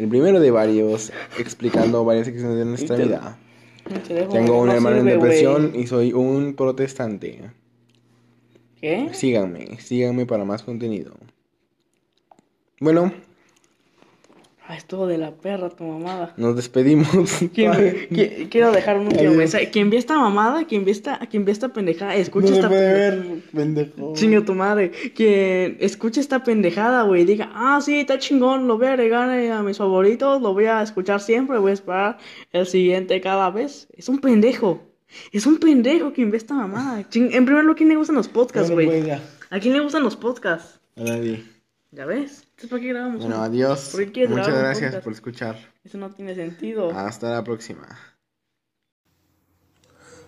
el 0.00 0.08
primero 0.08 0.40
de 0.40 0.50
varios 0.50 1.12
explicando 1.38 2.04
varias 2.04 2.26
secciones 2.26 2.56
de 2.58 2.64
nuestra 2.64 2.96
te- 2.96 3.04
vida. 3.04 3.38
Tengo 4.30 4.60
un 4.60 4.68
no 4.68 4.72
hermano 4.74 4.96
en 4.96 5.02
sirve, 5.02 5.12
depresión 5.14 5.72
y 5.74 5.86
soy 5.86 6.12
un 6.12 6.54
protestante. 6.54 7.50
¿Qué? 8.80 9.10
Síganme, 9.12 9.78
síganme 9.80 10.26
para 10.26 10.44
más 10.44 10.62
contenido. 10.62 11.14
Bueno, 12.80 13.12
Ah, 14.72 14.76
estuvo 14.76 15.08
de 15.08 15.18
la 15.18 15.32
perra 15.32 15.68
tu 15.68 15.82
mamada. 15.82 16.32
nos 16.36 16.54
despedimos. 16.54 17.08
¿Quién- 17.54 17.72
qui- 18.08 18.48
quiero 18.48 18.70
dejar 18.70 18.98
un 18.98 19.06
último 19.08 19.32
mensaje. 19.34 19.68
Quien 19.70 19.90
ve 19.90 19.96
esta 19.96 20.16
mamada, 20.16 20.64
quien 20.64 20.84
ve 20.84 20.92
esta, 20.92 21.18
quien 21.28 21.44
ve 21.44 21.50
esta 21.50 21.70
pendejada, 21.70 22.12
No 22.14 22.18
escucha 22.20 22.54
esta 22.54 22.68
pendejada. 22.68 22.92
ver, 23.16 23.24
pendejo. 23.52 24.12
Chinga 24.14 24.44
tu 24.44 24.54
madre. 24.54 24.92
Quien 25.16 25.76
escuche 25.80 26.20
esta 26.20 26.44
pendejada, 26.44 27.02
güey, 27.02 27.24
diga, 27.24 27.50
ah, 27.52 27.80
sí, 27.82 27.98
está 27.98 28.20
chingón, 28.20 28.68
lo 28.68 28.78
voy 28.78 28.86
a 28.86 28.92
agregar 28.92 29.28
eh, 29.36 29.50
a 29.50 29.60
mis 29.64 29.78
favoritos, 29.78 30.40
lo 30.40 30.54
voy 30.54 30.66
a 30.66 30.82
escuchar 30.82 31.20
siempre, 31.20 31.58
voy 31.58 31.72
a 31.72 31.74
esperar 31.74 32.18
el 32.52 32.64
siguiente 32.66 33.20
cada 33.20 33.50
vez. 33.50 33.88
Es 33.96 34.08
un 34.08 34.20
pendejo. 34.20 34.82
Es 35.32 35.46
un 35.46 35.58
pendejo 35.58 36.12
quien 36.12 36.30
ve 36.30 36.36
esta 36.36 36.54
mamada. 36.54 37.00
Ching- 37.10 37.34
en 37.34 37.44
primer 37.44 37.64
lugar, 37.64 37.72
¿a 37.72 37.76
quién 37.76 37.88
le 37.88 37.96
gustan 37.96 38.14
los 38.14 38.28
podcasts, 38.28 38.70
güey? 38.70 38.86
pues, 38.86 39.04
ya. 39.04 39.20
¿A 39.50 39.58
quién 39.58 39.74
le 39.74 39.80
gustan 39.80 40.04
los 40.04 40.14
podcasts? 40.14 40.78
A 40.96 41.00
nadie. 41.02 41.42
¿Ya 41.92 42.06
ves? 42.06 42.44
Entonces, 42.50 42.70
¿para 42.70 42.82
qué 42.82 42.88
grabamos? 42.88 43.20
Bueno, 43.20 43.42
adiós. 43.42 43.88
¿Por 43.90 44.04
qué 44.04 44.12
quieres 44.12 44.30
Muchas 44.30 44.54
gracias 44.54 44.96
por 45.02 45.12
escuchar. 45.12 45.58
Eso 45.82 45.98
no 45.98 46.10
tiene 46.10 46.36
sentido. 46.36 46.90
Hasta 46.90 47.30
la 47.30 47.42
próxima. 47.42 47.98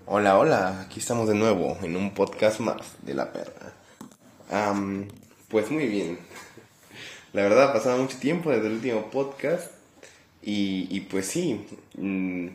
Hola, 0.07 0.39
hola, 0.39 0.81
aquí 0.81 0.99
estamos 0.99 1.29
de 1.29 1.37
nuevo 1.37 1.79
en 1.83 1.95
un 1.95 2.13
podcast 2.15 2.59
más 2.59 2.97
de 3.03 3.15
la 3.15 3.33
perra. 3.33 3.73
Am, 4.51 5.07
pues 5.49 5.71
muy 5.71 5.87
bien. 5.87 6.19
La 7.33 7.43
verdad 7.43 7.71
ha 7.71 7.73
pasado 7.73 8.03
mucho 8.03 8.19
tiempo 8.19 8.51
desde 8.51 8.67
el 8.67 8.75
último 8.75 9.09
podcast 9.11 9.71
y, 10.43 10.89
y 10.91 11.01
pues 11.03 11.27
sí, 11.27 11.65
mm, 11.97 12.49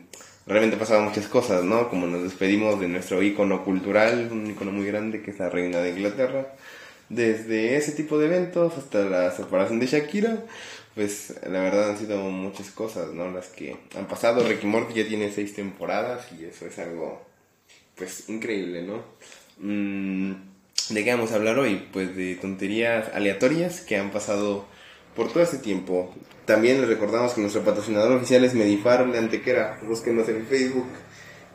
realmente 0.46 0.74
han 0.74 0.80
pasado 0.80 1.00
muchas 1.00 1.26
cosas, 1.28 1.64
¿no? 1.64 1.88
Como 1.88 2.06
nos 2.06 2.22
despedimos 2.22 2.78
de 2.78 2.88
nuestro 2.88 3.22
ícono 3.22 3.64
cultural, 3.64 4.28
un 4.30 4.50
ícono 4.50 4.70
muy 4.70 4.84
grande 4.86 5.22
que 5.22 5.30
es 5.30 5.38
la 5.38 5.48
reina 5.48 5.78
de 5.78 5.90
Inglaterra. 5.90 6.54
Desde 7.08 7.76
ese 7.76 7.92
tipo 7.92 8.18
de 8.18 8.26
eventos 8.26 8.76
hasta 8.76 9.04
la 9.04 9.30
separación 9.30 9.80
de 9.80 9.86
Shakira, 9.86 10.44
pues 10.94 11.34
la 11.42 11.60
verdad 11.60 11.90
han 11.90 11.98
sido 11.98 12.18
muchas 12.18 12.70
cosas, 12.70 13.12
¿no? 13.14 13.30
Las 13.30 13.48
que 13.48 13.76
han 13.96 14.08
pasado. 14.08 14.46
Ricky 14.46 14.66
Morty 14.66 14.94
ya 14.94 15.08
tiene 15.08 15.32
seis 15.32 15.54
temporadas 15.54 16.26
y 16.38 16.44
eso 16.44 16.66
es 16.66 16.78
algo, 16.78 17.22
pues, 17.94 18.28
increíble, 18.28 18.82
¿no? 18.82 19.04
Mm, 19.58 20.34
¿De 20.90 21.04
qué 21.04 21.10
vamos 21.10 21.32
a 21.32 21.36
hablar 21.36 21.58
hoy? 21.58 21.86
Pues 21.92 22.16
de 22.16 22.34
tonterías 22.36 23.14
aleatorias 23.14 23.80
que 23.82 23.96
han 23.96 24.10
pasado 24.10 24.66
por 25.14 25.32
todo 25.32 25.42
este 25.42 25.58
tiempo. 25.58 26.14
También 26.46 26.80
les 26.80 26.88
recordamos 26.88 27.32
que 27.32 27.42
nuestro 27.42 27.62
patrocinador 27.62 28.12
oficial 28.12 28.44
es 28.44 28.54
Medifar 28.54 29.10
de 29.10 29.18
Antequera. 29.18 29.78
Búsquenos 29.82 30.28
en 30.28 30.46
Facebook 30.46 30.88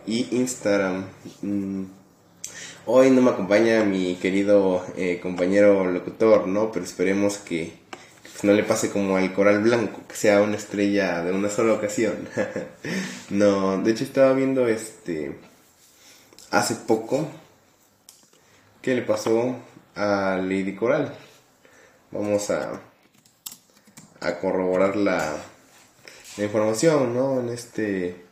y 0.05 0.36
Instagram. 0.36 1.05
Hoy 2.85 3.11
no 3.11 3.21
me 3.21 3.31
acompaña 3.31 3.85
mi 3.85 4.15
querido 4.15 4.85
eh, 4.97 5.19
compañero 5.21 5.85
locutor, 5.89 6.47
¿no? 6.47 6.71
Pero 6.71 6.83
esperemos 6.83 7.37
que 7.37 7.73
pues, 8.21 8.43
no 8.43 8.51
le 8.51 8.63
pase 8.63 8.89
como 8.89 9.15
al 9.15 9.33
coral 9.33 9.63
blanco, 9.63 10.01
que 10.07 10.15
sea 10.15 10.41
una 10.41 10.57
estrella 10.57 11.23
de 11.23 11.31
una 11.31 11.49
sola 11.49 11.73
ocasión. 11.73 12.27
no, 13.29 13.81
de 13.81 13.91
hecho 13.91 14.03
estaba 14.03 14.33
viendo 14.33 14.67
este 14.67 15.39
hace 16.51 16.75
poco 16.75 17.27
qué 18.81 18.95
le 18.95 19.01
pasó 19.03 19.55
a 19.95 20.37
Lady 20.41 20.75
Coral. 20.75 21.15
Vamos 22.11 22.49
a 22.49 22.81
a 24.19 24.39
corroborar 24.39 24.95
la, 24.95 25.37
la 26.37 26.43
información, 26.43 27.13
¿no? 27.13 27.39
En 27.39 27.49
este 27.49 28.25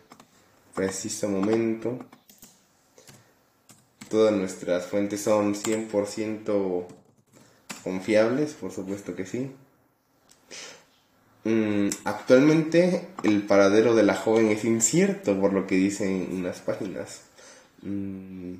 preciso 0.74 1.30
momento. 1.30 2.00
Todas 4.12 4.34
nuestras 4.34 4.88
fuentes 4.88 5.22
son 5.22 5.56
100% 5.56 6.86
confiables, 7.82 8.52
por 8.54 8.74
supuesto 8.74 9.16
que 9.16 9.26
sí. 9.26 9.50
Mm, 11.46 11.88
actualmente 12.04 13.08
el 13.24 13.44
paradero 13.44 13.96
de 13.96 14.04
la 14.04 14.16
joven 14.16 14.50
es 14.50 14.66
incierto 14.66 15.40
por 15.40 15.54
lo 15.54 15.66
que 15.66 15.76
dicen 15.76 16.28
unas 16.34 16.60
páginas. 16.60 17.22
Mm, 17.84 18.56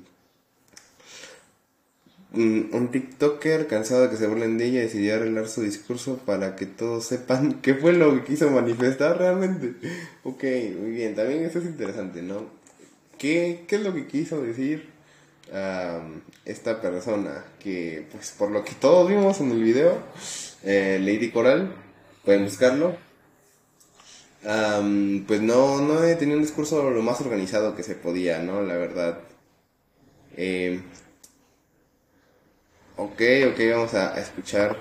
mm, 2.32 2.74
un 2.74 2.90
TikToker 2.90 3.66
cansado 3.66 4.04
de 4.04 4.08
que 4.08 4.16
se 4.16 4.26
burlen 4.28 4.56
de 4.56 4.64
ella 4.68 4.80
decidió 4.80 5.16
arreglar 5.16 5.48
su 5.48 5.60
discurso 5.60 6.16
para 6.24 6.56
que 6.56 6.64
todos 6.64 7.04
sepan 7.04 7.60
qué 7.62 7.74
fue 7.74 7.92
lo 7.92 8.14
que 8.14 8.24
quiso 8.24 8.50
manifestar 8.50 9.18
realmente. 9.18 9.74
Ok, 10.24 10.44
muy 10.80 10.92
bien, 10.92 11.14
también 11.14 11.44
eso 11.44 11.58
es 11.58 11.66
interesante, 11.66 12.22
¿no? 12.22 12.46
¿Qué, 13.18 13.64
qué 13.68 13.76
es 13.76 13.82
lo 13.82 13.92
que 13.94 14.06
quiso 14.06 14.40
decir? 14.42 15.01
Esta 16.44 16.80
persona 16.80 17.44
que 17.60 18.06
pues 18.10 18.32
por 18.32 18.50
lo 18.50 18.64
que 18.64 18.72
todos 18.72 19.08
vimos 19.08 19.40
en 19.40 19.50
el 19.52 19.62
video 19.62 19.98
eh, 20.62 20.98
Lady 21.00 21.30
Coral 21.30 21.74
pueden 22.24 22.44
buscarlo. 22.44 22.96
Pues 24.42 25.40
no 25.40 25.80
no 25.80 26.00
tenido 26.16 26.38
un 26.38 26.42
discurso 26.42 26.90
lo 26.90 27.02
más 27.02 27.20
organizado 27.20 27.76
que 27.76 27.82
se 27.82 27.94
podía 27.94 28.38
no 28.40 28.62
la 28.62 28.74
verdad. 28.76 29.20
Eh, 30.36 30.80
ok 32.96 33.20
ok 33.52 33.60
vamos 33.70 33.94
a 33.94 34.18
escuchar 34.18 34.78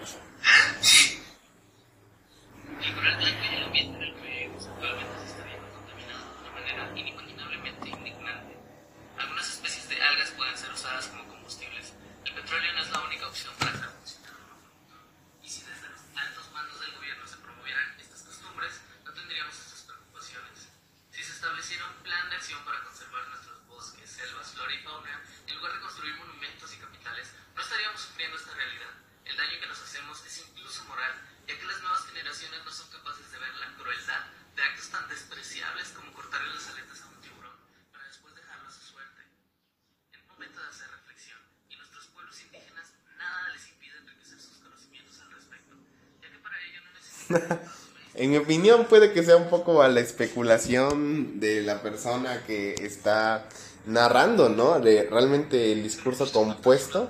En 48.14 48.30
mi 48.30 48.38
opinión 48.38 48.86
puede 48.86 49.14
que 49.14 49.24
sea 49.24 49.38
un 49.38 49.50
poco 49.50 49.82
a 49.82 49.88
la 49.88 50.02
especulación 50.02 51.40
de 51.40 51.62
la 51.62 51.82
persona 51.82 52.44
que 52.46 52.74
está 52.74 53.48
narrando, 53.86 54.50
¿no? 54.50 54.82
De 54.82 55.04
realmente 55.04 55.72
el 55.72 55.82
discurso 55.82 56.30
compuesto. 56.32 57.10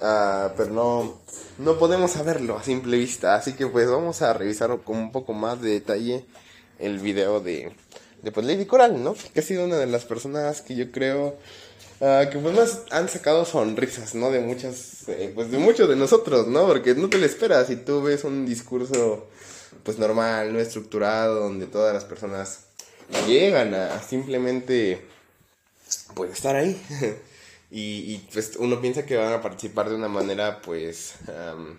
Ah, 0.00 0.52
pero 0.56 0.70
no, 0.70 1.20
no 1.58 1.78
podemos 1.78 2.12
saberlo 2.12 2.56
a 2.56 2.62
simple 2.62 2.96
vista. 2.96 3.34
Así 3.34 3.54
que 3.54 3.66
pues 3.66 3.90
vamos 3.90 4.22
a 4.22 4.32
revisar 4.32 4.78
con 4.84 4.98
un 4.98 5.10
poco 5.10 5.32
más 5.32 5.60
de 5.60 5.70
detalle 5.70 6.24
el 6.78 7.00
video 7.00 7.40
de, 7.40 7.72
de 8.22 8.32
pues, 8.32 8.46
Lady 8.46 8.66
Coral, 8.66 9.02
¿no? 9.02 9.16
Que 9.34 9.40
ha 9.40 9.42
sido 9.42 9.64
una 9.64 9.78
de 9.78 9.86
las 9.86 10.04
personas 10.04 10.62
que 10.62 10.76
yo 10.76 10.92
creo 10.92 11.36
ah, 12.00 12.24
que 12.30 12.38
pues 12.38 12.54
más 12.54 12.82
han 12.90 13.08
sacado 13.08 13.44
sonrisas, 13.44 14.14
¿no? 14.14 14.30
De 14.30 14.40
muchas, 14.40 15.08
eh, 15.08 15.32
pues 15.34 15.50
de 15.50 15.58
muchos 15.58 15.88
de 15.88 15.96
nosotros, 15.96 16.46
¿no? 16.46 16.66
Porque 16.66 16.94
no 16.94 17.08
te 17.08 17.18
lo 17.18 17.26
esperas 17.26 17.68
si 17.68 17.76
tú 17.76 18.02
ves 18.02 18.24
un 18.24 18.46
discurso 18.46 19.28
pues 19.82 19.98
normal, 19.98 20.52
no 20.52 20.58
estructurado, 20.58 21.40
donde 21.40 21.66
todas 21.66 21.94
las 21.94 22.04
personas 22.04 22.64
llegan 23.26 23.74
a 23.74 24.00
simplemente 24.02 25.04
pues 26.14 26.32
estar 26.32 26.56
ahí. 26.56 26.80
y, 27.70 28.14
y, 28.14 28.28
pues 28.32 28.56
uno 28.58 28.80
piensa 28.80 29.06
que 29.06 29.16
van 29.16 29.32
a 29.32 29.42
participar 29.42 29.88
de 29.88 29.94
una 29.96 30.08
manera 30.08 30.60
pues 30.62 31.14
am, 31.28 31.78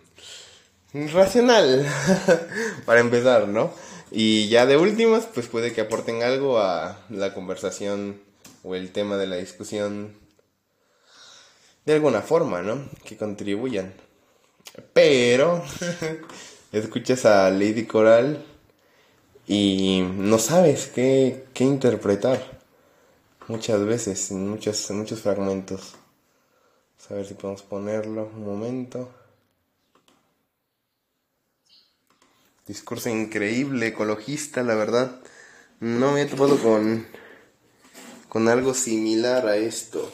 racional, 1.12 1.88
para 2.86 3.00
empezar, 3.00 3.48
¿no? 3.48 3.74
Y 4.12 4.50
ya 4.50 4.66
de 4.66 4.78
últimas, 4.78 5.26
pues 5.34 5.48
puede 5.48 5.72
que 5.72 5.82
aporten 5.82 6.22
algo 6.24 6.60
a 6.60 7.00
la 7.10 7.34
conversación 7.34 8.20
o 8.64 8.76
el 8.76 8.92
tema 8.92 9.18
de 9.18 9.28
la 9.28 9.38
discusión 9.38 10.16
de 11.86 11.94
alguna 11.94 12.22
forma, 12.22 12.62
¿no? 12.62 12.90
Que 13.04 13.18
contribuyan. 13.18 13.94
Pero 14.94 15.64
escuchas 16.72 17.26
a 17.26 17.50
Lady 17.50 17.86
Coral 17.86 18.46
y 19.48 20.02
no 20.02 20.40
sabes 20.40 20.88
qué, 20.88 21.46
qué 21.54 21.64
interpretar 21.64 22.62
muchas 23.48 23.84
veces, 23.86 24.32
muchos, 24.32 24.90
en 24.90 25.00
muchos 25.00 25.22
fragmentos. 25.22 25.96
Vamos 26.98 27.12
a 27.12 27.14
ver 27.16 27.26
si 27.26 27.34
podemos 27.34 27.64
ponerlo 27.64 28.32
un 28.36 28.46
momento. 28.46 29.12
Discurso 32.68 33.10
increíble, 33.10 33.88
ecologista, 33.88 34.64
la 34.64 34.76
verdad. 34.76 35.20
No 35.80 36.12
me 36.14 36.22
he 36.22 36.26
topado 36.26 36.58
con, 36.58 37.08
con 38.32 38.48
algo 38.48 38.74
similar 38.74 39.46
a 39.46 39.58
esto, 39.58 40.10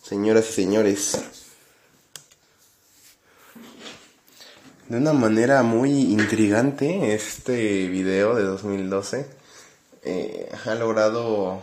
señoras 0.00 0.48
y 0.50 0.52
señores. 0.52 1.18
De 4.88 4.96
una 4.96 5.12
manera 5.12 5.64
muy 5.64 5.90
intrigante, 5.90 7.14
este 7.14 7.88
video 7.88 8.36
de 8.36 8.44
2012 8.44 9.26
eh, 10.04 10.52
ha 10.66 10.74
logrado 10.76 11.60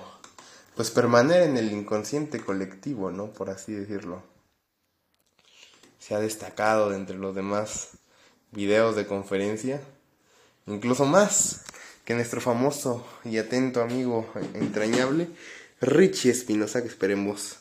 pues 0.75 0.91
permanecer 0.91 1.43
en 1.43 1.55
el 1.55 1.71
inconsciente 1.71 2.41
colectivo, 2.41 3.09
¿no? 3.09 3.27
Por 3.27 3.49
así 3.49 3.71
decirlo. 3.71 4.21
Se 5.97 6.13
ha 6.13 6.19
destacado 6.19 6.89
de 6.89 6.97
entre 6.97 7.15
los 7.15 7.33
demás 7.33 7.91
videos 8.51 8.97
de 8.97 9.07
conferencia, 9.07 9.79
incluso 10.65 11.05
más 11.05 11.61
que 12.03 12.15
nuestro 12.15 12.41
famoso 12.41 13.07
y 13.23 13.37
atento 13.37 13.81
amigo 13.81 14.29
entrañable 14.55 15.29
Richie 15.85 16.31
Espinosa, 16.31 16.81
que 16.81 16.87
esperemos 16.87 17.59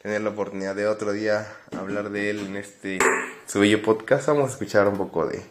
tener 0.00 0.22
la 0.22 0.30
oportunidad 0.30 0.74
de 0.74 0.86
otro 0.86 1.12
día 1.12 1.46
hablar 1.76 2.08
de 2.08 2.30
él 2.30 2.40
en 2.40 2.56
este 2.56 2.98
su 3.46 3.60
bello 3.60 3.82
podcast. 3.82 4.28
Vamos 4.28 4.48
a 4.48 4.52
escuchar 4.52 4.88
un 4.88 4.96
poco 4.96 5.26
de 5.26 5.44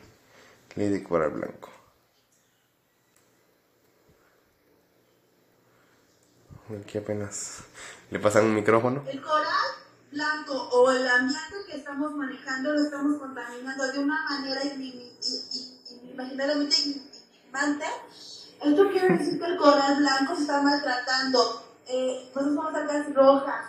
Lady 0.76 1.04
Coral 1.04 1.30
Blanco. 1.30 1.70
Aquí 6.82 6.98
apenas 6.98 7.60
le 8.10 8.18
pasan 8.18 8.46
un 8.46 8.56
micrófono. 8.56 9.04
El 9.08 9.22
coral 9.22 9.46
blanco 10.12 10.68
o 10.72 10.90
el 10.90 11.08
ambiente 11.08 11.58
que 11.70 11.78
estamos 11.78 12.16
manejando 12.16 12.74
lo 12.74 12.82
estamos 12.82 13.20
contaminando 13.20 13.92
de 13.92 14.00
una 14.00 14.24
manera 14.24 14.64
inimaginablemente 14.64 16.76
inimaginante. 16.82 17.86
Esto 18.64 18.90
quiere 18.90 19.16
decir 19.16 19.40
que 19.40 19.46
el 19.46 19.58
coral 19.58 19.98
blanco 19.98 20.36
se 20.36 20.42
está 20.42 20.64
maltratando. 20.64 21.65
Eh, 21.88 22.30
pues 22.34 22.46
son 22.46 22.76
algas 22.76 23.14
rojas. 23.14 23.66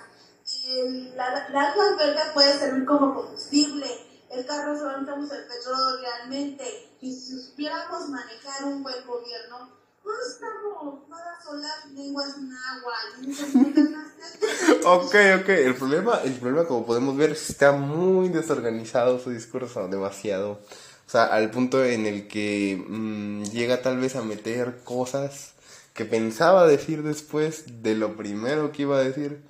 El, 0.68 1.16
la, 1.16 1.48
la 1.50 1.72
alga 1.72 1.96
verde 1.96 2.20
puede 2.34 2.58
servir 2.58 2.84
como 2.84 3.14
combustible. 3.14 3.86
El 4.30 4.44
carro 4.46 4.76
solo 4.76 4.92
necesitamos 4.92 5.30
el 5.32 5.46
petróleo 5.46 6.00
realmente. 6.00 6.64
Y 7.00 7.12
si 7.12 7.40
supiéramos 7.40 8.08
manejar 8.08 8.64
un 8.64 8.82
buen 8.82 9.06
gobierno, 9.06 9.70
no 10.04 10.12
estamos 10.28 11.08
nada 11.08 11.38
solar, 11.44 11.86
lenguas 11.92 12.34
Ok, 14.84 15.14
ok. 15.40 15.48
El 15.48 15.74
problema, 15.74 16.20
el 16.24 16.34
problema, 16.34 16.66
como 16.66 16.86
podemos 16.86 17.16
ver, 17.16 17.32
está 17.32 17.72
muy 17.72 18.28
desorganizado 18.28 19.18
su 19.18 19.30
discurso, 19.30 19.88
demasiado. 19.88 20.60
O 21.06 21.10
sea, 21.10 21.24
al 21.24 21.50
punto 21.50 21.84
en 21.84 22.06
el 22.06 22.28
que 22.28 22.82
mmm, 22.88 23.42
llega 23.44 23.82
tal 23.82 23.98
vez 23.98 24.16
a 24.16 24.22
meter 24.22 24.82
cosas 24.84 25.55
que 25.96 26.04
pensaba 26.04 26.66
decir 26.66 27.02
después 27.02 27.82
de 27.82 27.94
lo 27.94 28.16
primero 28.16 28.70
que 28.72 28.82
iba 28.82 28.98
a 28.98 29.04
decir. 29.04 29.40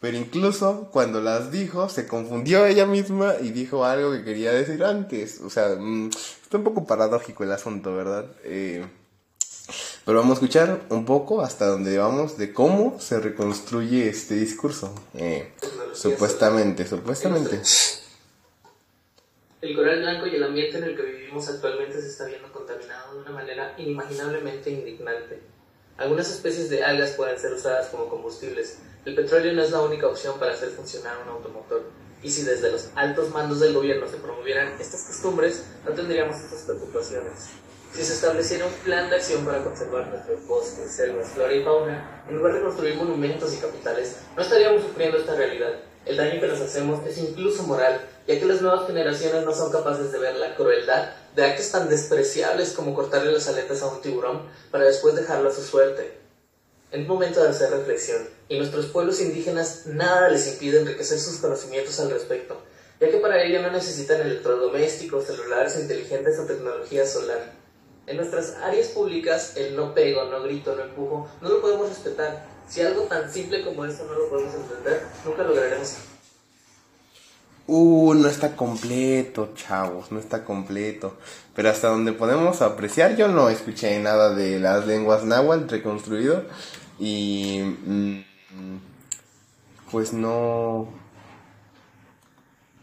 Pero 0.00 0.16
incluso 0.16 0.88
cuando 0.90 1.20
las 1.20 1.52
dijo, 1.52 1.88
se 1.88 2.08
confundió 2.08 2.66
ella 2.66 2.86
misma 2.86 3.34
y 3.40 3.50
dijo 3.50 3.84
algo 3.84 4.12
que 4.12 4.24
quería 4.24 4.52
decir 4.52 4.82
antes. 4.82 5.40
O 5.40 5.50
sea, 5.50 5.76
mmm, 5.78 6.10
está 6.42 6.58
un 6.58 6.64
poco 6.64 6.86
paradójico 6.86 7.44
el 7.44 7.52
asunto, 7.52 7.94
¿verdad? 7.94 8.26
Eh, 8.42 8.84
pero 10.04 10.18
vamos 10.18 10.32
a 10.32 10.34
escuchar 10.34 10.80
un 10.88 11.04
poco 11.04 11.40
hasta 11.40 11.66
donde 11.66 11.96
vamos 11.98 12.36
de 12.36 12.52
cómo 12.52 12.98
se 12.98 13.20
reconstruye 13.20 14.08
este 14.08 14.34
discurso. 14.34 14.92
Eh, 15.14 15.52
supuestamente, 15.94 16.86
supuestamente. 16.86 17.62
El 19.60 19.76
coral 19.76 20.00
blanco 20.00 20.26
y 20.26 20.34
el 20.34 20.42
ambiente 20.42 20.78
en 20.78 20.84
el 20.84 20.96
que 20.96 21.02
vivimos 21.02 21.48
actualmente 21.48 22.00
se 22.00 22.08
está 22.08 22.24
viendo 22.24 22.50
contaminado 22.52 23.14
de 23.14 23.20
una 23.20 23.30
manera 23.30 23.74
inimaginablemente 23.78 24.70
indignante. 24.70 25.40
Algunas 25.98 26.30
especies 26.30 26.70
de 26.70 26.82
algas 26.82 27.12
pueden 27.12 27.38
ser 27.38 27.52
usadas 27.52 27.88
como 27.88 28.08
combustibles. 28.08 28.78
El 29.04 29.14
petróleo 29.14 29.52
no 29.52 29.62
es 29.62 29.70
la 29.70 29.82
única 29.82 30.06
opción 30.06 30.38
para 30.38 30.52
hacer 30.52 30.70
funcionar 30.70 31.18
un 31.22 31.28
automotor. 31.28 31.82
Y 32.22 32.30
si 32.30 32.42
desde 32.44 32.70
los 32.70 32.88
altos 32.94 33.30
mandos 33.30 33.60
del 33.60 33.74
gobierno 33.74 34.08
se 34.08 34.16
promovieran 34.16 34.80
estas 34.80 35.02
costumbres, 35.02 35.64
no 35.84 35.92
tendríamos 35.92 36.36
estas 36.36 36.62
preocupaciones. 36.62 37.50
Si 37.92 38.02
se 38.02 38.14
estableciera 38.14 38.64
un 38.64 38.72
plan 38.84 39.10
de 39.10 39.16
acción 39.16 39.44
para 39.44 39.62
conservar 39.62 40.06
nuestros 40.06 40.46
bosques, 40.46 40.90
selvas, 40.90 41.28
flora 41.28 41.52
y 41.52 41.62
fauna, 41.62 42.24
en 42.26 42.36
lugar 42.36 42.54
de 42.54 42.62
construir 42.62 42.94
monumentos 42.94 43.52
y 43.52 43.58
capitales, 43.58 44.16
no 44.34 44.42
estaríamos 44.42 44.82
sufriendo 44.82 45.18
esta 45.18 45.34
realidad. 45.34 45.74
El 46.06 46.16
daño 46.16 46.40
que 46.40 46.46
nos 46.46 46.60
hacemos 46.60 47.06
es 47.06 47.18
incluso 47.18 47.64
moral, 47.64 48.00
ya 48.26 48.38
que 48.38 48.46
las 48.46 48.62
nuevas 48.62 48.86
generaciones 48.86 49.44
no 49.44 49.52
son 49.52 49.70
capaces 49.70 50.10
de 50.10 50.18
ver 50.18 50.36
la 50.36 50.56
crueldad 50.56 51.10
de 51.34 51.44
actos 51.44 51.70
tan 51.70 51.88
despreciables 51.88 52.72
como 52.72 52.94
cortarle 52.94 53.32
las 53.32 53.48
aletas 53.48 53.82
a 53.82 53.88
un 53.88 54.02
tiburón 54.02 54.42
para 54.70 54.84
después 54.84 55.14
dejarlo 55.14 55.48
a 55.48 55.54
su 55.54 55.62
suerte. 55.62 56.18
Es 56.90 57.06
momento 57.06 57.42
de 57.42 57.48
hacer 57.48 57.70
reflexión, 57.70 58.28
y 58.48 58.58
nuestros 58.58 58.86
pueblos 58.86 59.20
indígenas 59.20 59.86
nada 59.86 60.28
les 60.28 60.46
impide 60.46 60.80
enriquecer 60.80 61.18
sus 61.18 61.36
conocimientos 61.36 61.98
al 62.00 62.10
respecto, 62.10 62.60
ya 63.00 63.10
que 63.10 63.16
para 63.16 63.42
ello 63.42 63.62
no 63.62 63.70
necesitan 63.70 64.20
electrodomésticos, 64.20 65.24
celulares 65.24 65.78
inteligentes 65.78 66.38
o 66.38 66.44
tecnología 66.44 67.06
solar. 67.06 67.52
En 68.06 68.16
nuestras 68.18 68.56
áreas 68.56 68.88
públicas, 68.88 69.56
el 69.56 69.74
no 69.74 69.94
pego, 69.94 70.24
no 70.24 70.42
grito, 70.42 70.76
no 70.76 70.82
empujo, 70.82 71.30
no 71.40 71.48
lo 71.48 71.62
podemos 71.62 71.88
respetar. 71.88 72.44
Si 72.68 72.82
algo 72.82 73.02
tan 73.04 73.32
simple 73.32 73.64
como 73.64 73.86
esto 73.86 74.04
no 74.04 74.12
lo 74.12 74.28
podemos 74.28 74.54
entender, 74.54 75.02
nunca 75.24 75.44
lograremos. 75.44 76.11
Uh, 77.66 78.14
no 78.14 78.28
está 78.28 78.56
completo, 78.56 79.52
chavos, 79.54 80.12
no 80.12 80.18
está 80.18 80.44
completo. 80.44 81.16
Pero 81.54 81.70
hasta 81.70 81.88
donde 81.88 82.12
podemos 82.12 82.62
apreciar, 82.62 83.16
yo 83.16 83.28
no 83.28 83.48
escuché 83.48 83.98
nada 84.00 84.34
de 84.34 84.58
las 84.60 84.86
lenguas 84.86 85.24
náhuatl 85.24 85.68
reconstruido. 85.68 86.44
Y. 86.98 87.60
Mmm, 87.62 88.22
pues 89.90 90.12
no. 90.12 90.88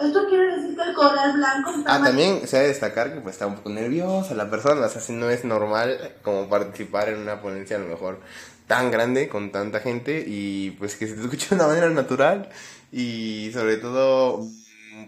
Esto 0.00 0.28
quiere 0.28 0.56
decir 0.56 0.76
que 0.76 0.82
el 0.82 0.94
coral 0.94 1.32
blanco 1.32 1.70
está 1.70 1.94
Ah, 1.94 2.02
también 2.02 2.46
se 2.46 2.56
ha 2.56 2.60
de 2.60 2.68
destacar 2.68 3.12
que 3.12 3.20
pues 3.20 3.34
está 3.34 3.46
un 3.46 3.56
poco 3.56 3.70
nerviosa 3.70 4.34
la 4.34 4.48
persona, 4.48 4.86
o 4.86 4.88
sea, 4.88 5.00
si 5.00 5.12
no 5.12 5.28
es 5.28 5.44
normal 5.44 6.12
como 6.22 6.48
participar 6.48 7.08
en 7.08 7.18
una 7.18 7.40
ponencia 7.40 7.76
a 7.76 7.80
lo 7.80 7.88
mejor 7.88 8.20
tan 8.66 8.90
grande 8.90 9.28
con 9.28 9.50
tanta 9.50 9.80
gente 9.80 10.22
y 10.26 10.72
pues 10.72 10.96
que 10.96 11.06
se 11.06 11.14
te 11.14 11.22
escuche 11.22 11.48
de 11.50 11.54
una 11.56 11.66
manera 11.66 11.90
natural 11.90 12.48
y 12.92 13.50
sobre 13.52 13.76
todo 13.78 14.46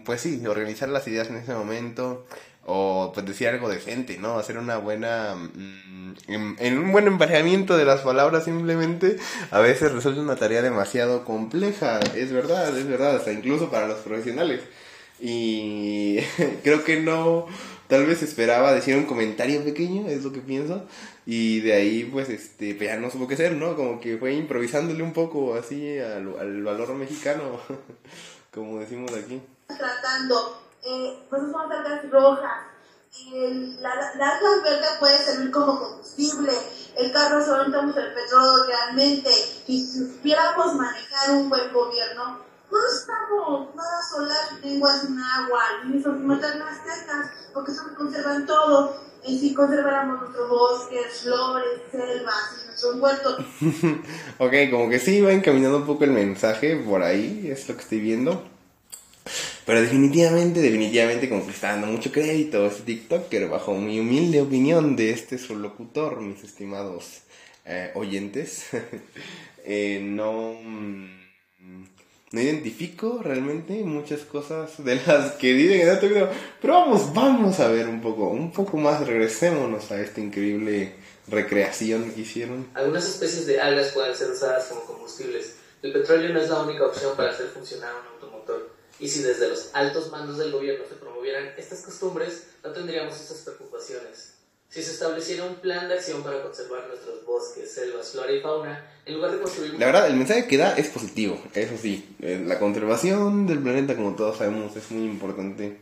pues 0.05 0.21
sí, 0.21 0.45
organizar 0.47 0.89
las 0.89 1.07
ideas 1.07 1.29
en 1.29 1.37
ese 1.37 1.53
momento 1.53 2.25
o 2.65 3.11
pues 3.13 3.25
decir 3.25 3.47
algo 3.47 3.69
decente, 3.69 4.17
¿no? 4.17 4.37
Hacer 4.37 4.57
una 4.57 4.77
buena... 4.77 5.35
Mm, 5.35 6.13
en, 6.27 6.77
un 6.77 6.91
buen 6.91 7.07
emparejamiento 7.07 7.77
de 7.77 7.85
las 7.85 8.01
palabras 8.01 8.45
simplemente 8.45 9.17
a 9.49 9.59
veces 9.59 9.91
resulta 9.91 10.21
una 10.21 10.35
tarea 10.35 10.61
demasiado 10.61 11.23
compleja, 11.25 11.99
es 12.15 12.31
verdad, 12.31 12.77
es 12.77 12.87
verdad, 12.87 13.15
hasta 13.15 13.31
incluso 13.31 13.71
para 13.71 13.87
los 13.87 13.99
profesionales. 13.99 14.61
Y 15.19 16.19
creo 16.63 16.83
que 16.83 16.99
no, 16.99 17.47
tal 17.87 18.05
vez 18.05 18.21
esperaba 18.23 18.73
decir 18.73 18.95
un 18.95 19.05
comentario 19.05 19.63
pequeño, 19.63 20.07
es 20.07 20.23
lo 20.23 20.31
que 20.31 20.41
pienso, 20.41 20.85
y 21.25 21.61
de 21.61 21.73
ahí 21.73 22.03
pues 22.03 22.29
este, 22.29 22.75
pues 22.75 22.89
ya 22.89 22.97
no 22.97 23.09
supo 23.09 23.27
qué 23.27 23.35
hacer, 23.35 23.53
¿no? 23.53 23.75
Como 23.75 23.99
que 23.99 24.17
fue 24.17 24.33
improvisándole 24.33 25.01
un 25.01 25.13
poco 25.13 25.55
así 25.55 25.97
al, 25.97 26.35
al 26.39 26.63
valor 26.63 26.93
mexicano, 26.93 27.59
como 28.53 28.79
decimos 28.79 29.11
aquí. 29.13 29.41
Tratando 29.67 30.70
eh, 30.83 31.25
pues 31.29 31.41
son 31.51 31.71
algas 31.71 32.09
rojas. 32.09 32.67
El, 33.33 33.81
la, 33.81 33.93
la 34.15 34.29
alga 34.29 34.49
verde 34.63 34.87
puede 34.99 35.17
servir 35.17 35.51
como 35.51 35.79
combustible. 35.79 36.53
El 36.95 37.11
carro 37.11 37.43
solo 37.43 37.67
necesitamos 37.67 37.97
el 37.97 38.13
petróleo 38.13 38.65
realmente. 38.65 39.29
Si 39.65 39.85
supiéramos 39.85 40.75
manejar 40.75 41.31
un 41.31 41.49
buen 41.49 41.71
gobierno, 41.73 42.39
no 42.71 42.77
necesitamos 42.81 43.75
nada 43.75 44.01
solar, 44.09 44.63
lenguas 44.63 45.01
sin 45.01 45.19
agua, 45.19 45.61
ni 45.85 46.01
son 46.01 46.25
maternas 46.25 46.79
aztecas, 46.79 47.31
porque 47.53 47.73
son 47.73 47.89
que 47.89 47.95
conservan 47.95 48.45
todo. 48.45 48.95
Y 49.25 49.39
si 49.39 49.53
conserváramos 49.53 50.21
nuestros 50.21 50.49
bosques, 50.49 51.21
flores, 51.21 51.81
selvas, 51.91 52.63
y 52.63 52.65
nuestros 52.67 52.95
huertos, 52.95 53.45
Ok, 54.39 54.53
como 54.71 54.89
que 54.89 54.99
sí 54.99 55.21
va 55.21 55.31
encaminando 55.31 55.77
un 55.77 55.85
poco 55.85 56.05
el 56.05 56.11
mensaje 56.11 56.77
por 56.77 57.03
ahí, 57.03 57.47
es 57.51 57.67
lo 57.69 57.75
que 57.75 57.81
estoy 57.81 57.99
viendo. 57.99 58.50
Pero 59.65 59.81
definitivamente, 59.81 60.59
definitivamente, 60.59 61.29
como 61.29 61.45
que 61.45 61.51
está 61.51 61.71
dando 61.71 61.87
mucho 61.87 62.11
crédito 62.11 62.63
a 62.63 62.67
este 62.67 62.83
TikToker, 62.83 63.47
bajo 63.47 63.73
mi 63.75 63.99
humilde 63.99 64.41
opinión 64.41 64.95
de 64.95 65.11
este 65.11 65.37
locutor, 65.53 66.19
mis 66.21 66.43
estimados 66.43 67.21
eh, 67.65 67.91
oyentes. 67.95 68.65
eh, 69.63 69.99
no, 70.03 70.53
mm, 70.53 71.21
no 72.31 72.41
identifico 72.41 73.19
realmente 73.21 73.73
muchas 73.83 74.21
cosas 74.21 74.83
de 74.83 74.95
las 75.05 75.33
que 75.33 75.53
dicen 75.53 75.81
en 75.81 75.89
este 75.89 76.07
video. 76.07 76.29
Pero 76.61 76.73
vamos, 76.73 77.13
vamos 77.13 77.59
a 77.59 77.67
ver 77.67 77.87
un 77.87 78.01
poco, 78.01 78.29
un 78.29 78.51
poco 78.51 78.77
más, 78.77 79.05
regresémonos 79.05 79.91
a 79.91 80.01
esta 80.01 80.21
increíble 80.21 80.93
recreación 81.27 82.11
que 82.11 82.21
hicieron. 82.21 82.67
Algunas 82.73 83.07
especies 83.07 83.45
de 83.47 83.59
algas 83.59 83.89
pueden 83.89 84.15
ser 84.15 84.31
usadas 84.31 84.65
como 84.65 84.81
combustibles. 84.85 85.55
El 85.81 85.93
petróleo 85.93 86.33
no 86.33 86.39
es 86.39 86.49
la 86.49 86.61
única 86.61 86.85
opción 86.85 87.15
para 87.15 87.31
hacer 87.31 87.47
funcionar 87.47 87.91
un 87.91 87.97
automotor. 87.97 88.10
Y 89.01 89.09
si 89.09 89.23
desde 89.23 89.49
los 89.49 89.71
altos 89.73 90.11
mandos 90.11 90.37
del 90.37 90.51
gobierno 90.51 90.85
se 90.87 90.93
promovieran 90.93 91.49
estas 91.57 91.81
costumbres, 91.81 92.43
no 92.63 92.71
tendríamos 92.71 93.19
estas 93.19 93.39
preocupaciones. 93.39 94.35
Si 94.69 94.83
se 94.83 94.91
estableciera 94.91 95.43
un 95.43 95.55
plan 95.55 95.89
de 95.89 95.95
acción 95.95 96.21
para 96.21 96.43
conservar 96.43 96.87
nuestros 96.87 97.25
bosques, 97.25 97.73
selvas, 97.73 98.11
flora 98.11 98.31
y 98.31 98.41
fauna, 98.41 98.89
en 99.05 99.15
lugar 99.15 99.31
de 99.31 99.41
construir... 99.41 99.73
La 99.73 99.87
verdad, 99.87 100.07
el 100.07 100.15
mensaje 100.15 100.47
que 100.47 100.55
da 100.55 100.77
es 100.77 100.87
positivo, 100.89 101.41
eso 101.55 101.73
sí. 101.81 102.15
Eh, 102.21 102.43
La 102.45 102.59
conservación 102.59 103.47
del 103.47 103.59
planeta, 103.59 103.95
como 103.95 104.15
todos 104.15 104.37
sabemos, 104.37 104.75
es 104.77 104.91
muy 104.91 105.09
importante, 105.09 105.79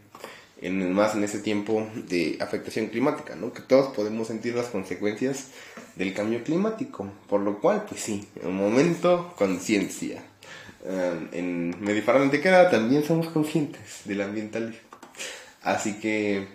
en, 0.62 0.94
más 0.94 1.14
en 1.14 1.26
ese 1.26 1.40
tiempo 1.40 1.88
de 1.96 2.38
afectación 2.40 2.88
climática, 2.88 3.36
¿no? 3.36 3.52
Que 3.52 3.62
todos 3.62 3.94
podemos 3.94 4.28
sentir 4.30 4.56
las 4.56 4.68
consecuencias 4.68 5.48
del 5.96 6.14
cambio 6.14 6.42
climático. 6.42 7.12
Por 7.28 7.42
lo 7.42 7.60
cual, 7.60 7.86
pues 7.88 8.02
sí, 8.02 8.30
en 8.42 8.48
un 8.48 8.56
momento, 8.56 9.34
conciencia. 9.38 10.24
Um, 10.90 11.28
en 11.34 11.76
Medifarma 11.82 12.24
Antequera 12.24 12.72
también 12.72 13.04
somos 13.04 13.28
conscientes 13.28 14.02
del 14.06 14.22
ambientalismo. 14.22 14.80
Así 15.62 16.00
que, 16.00 16.48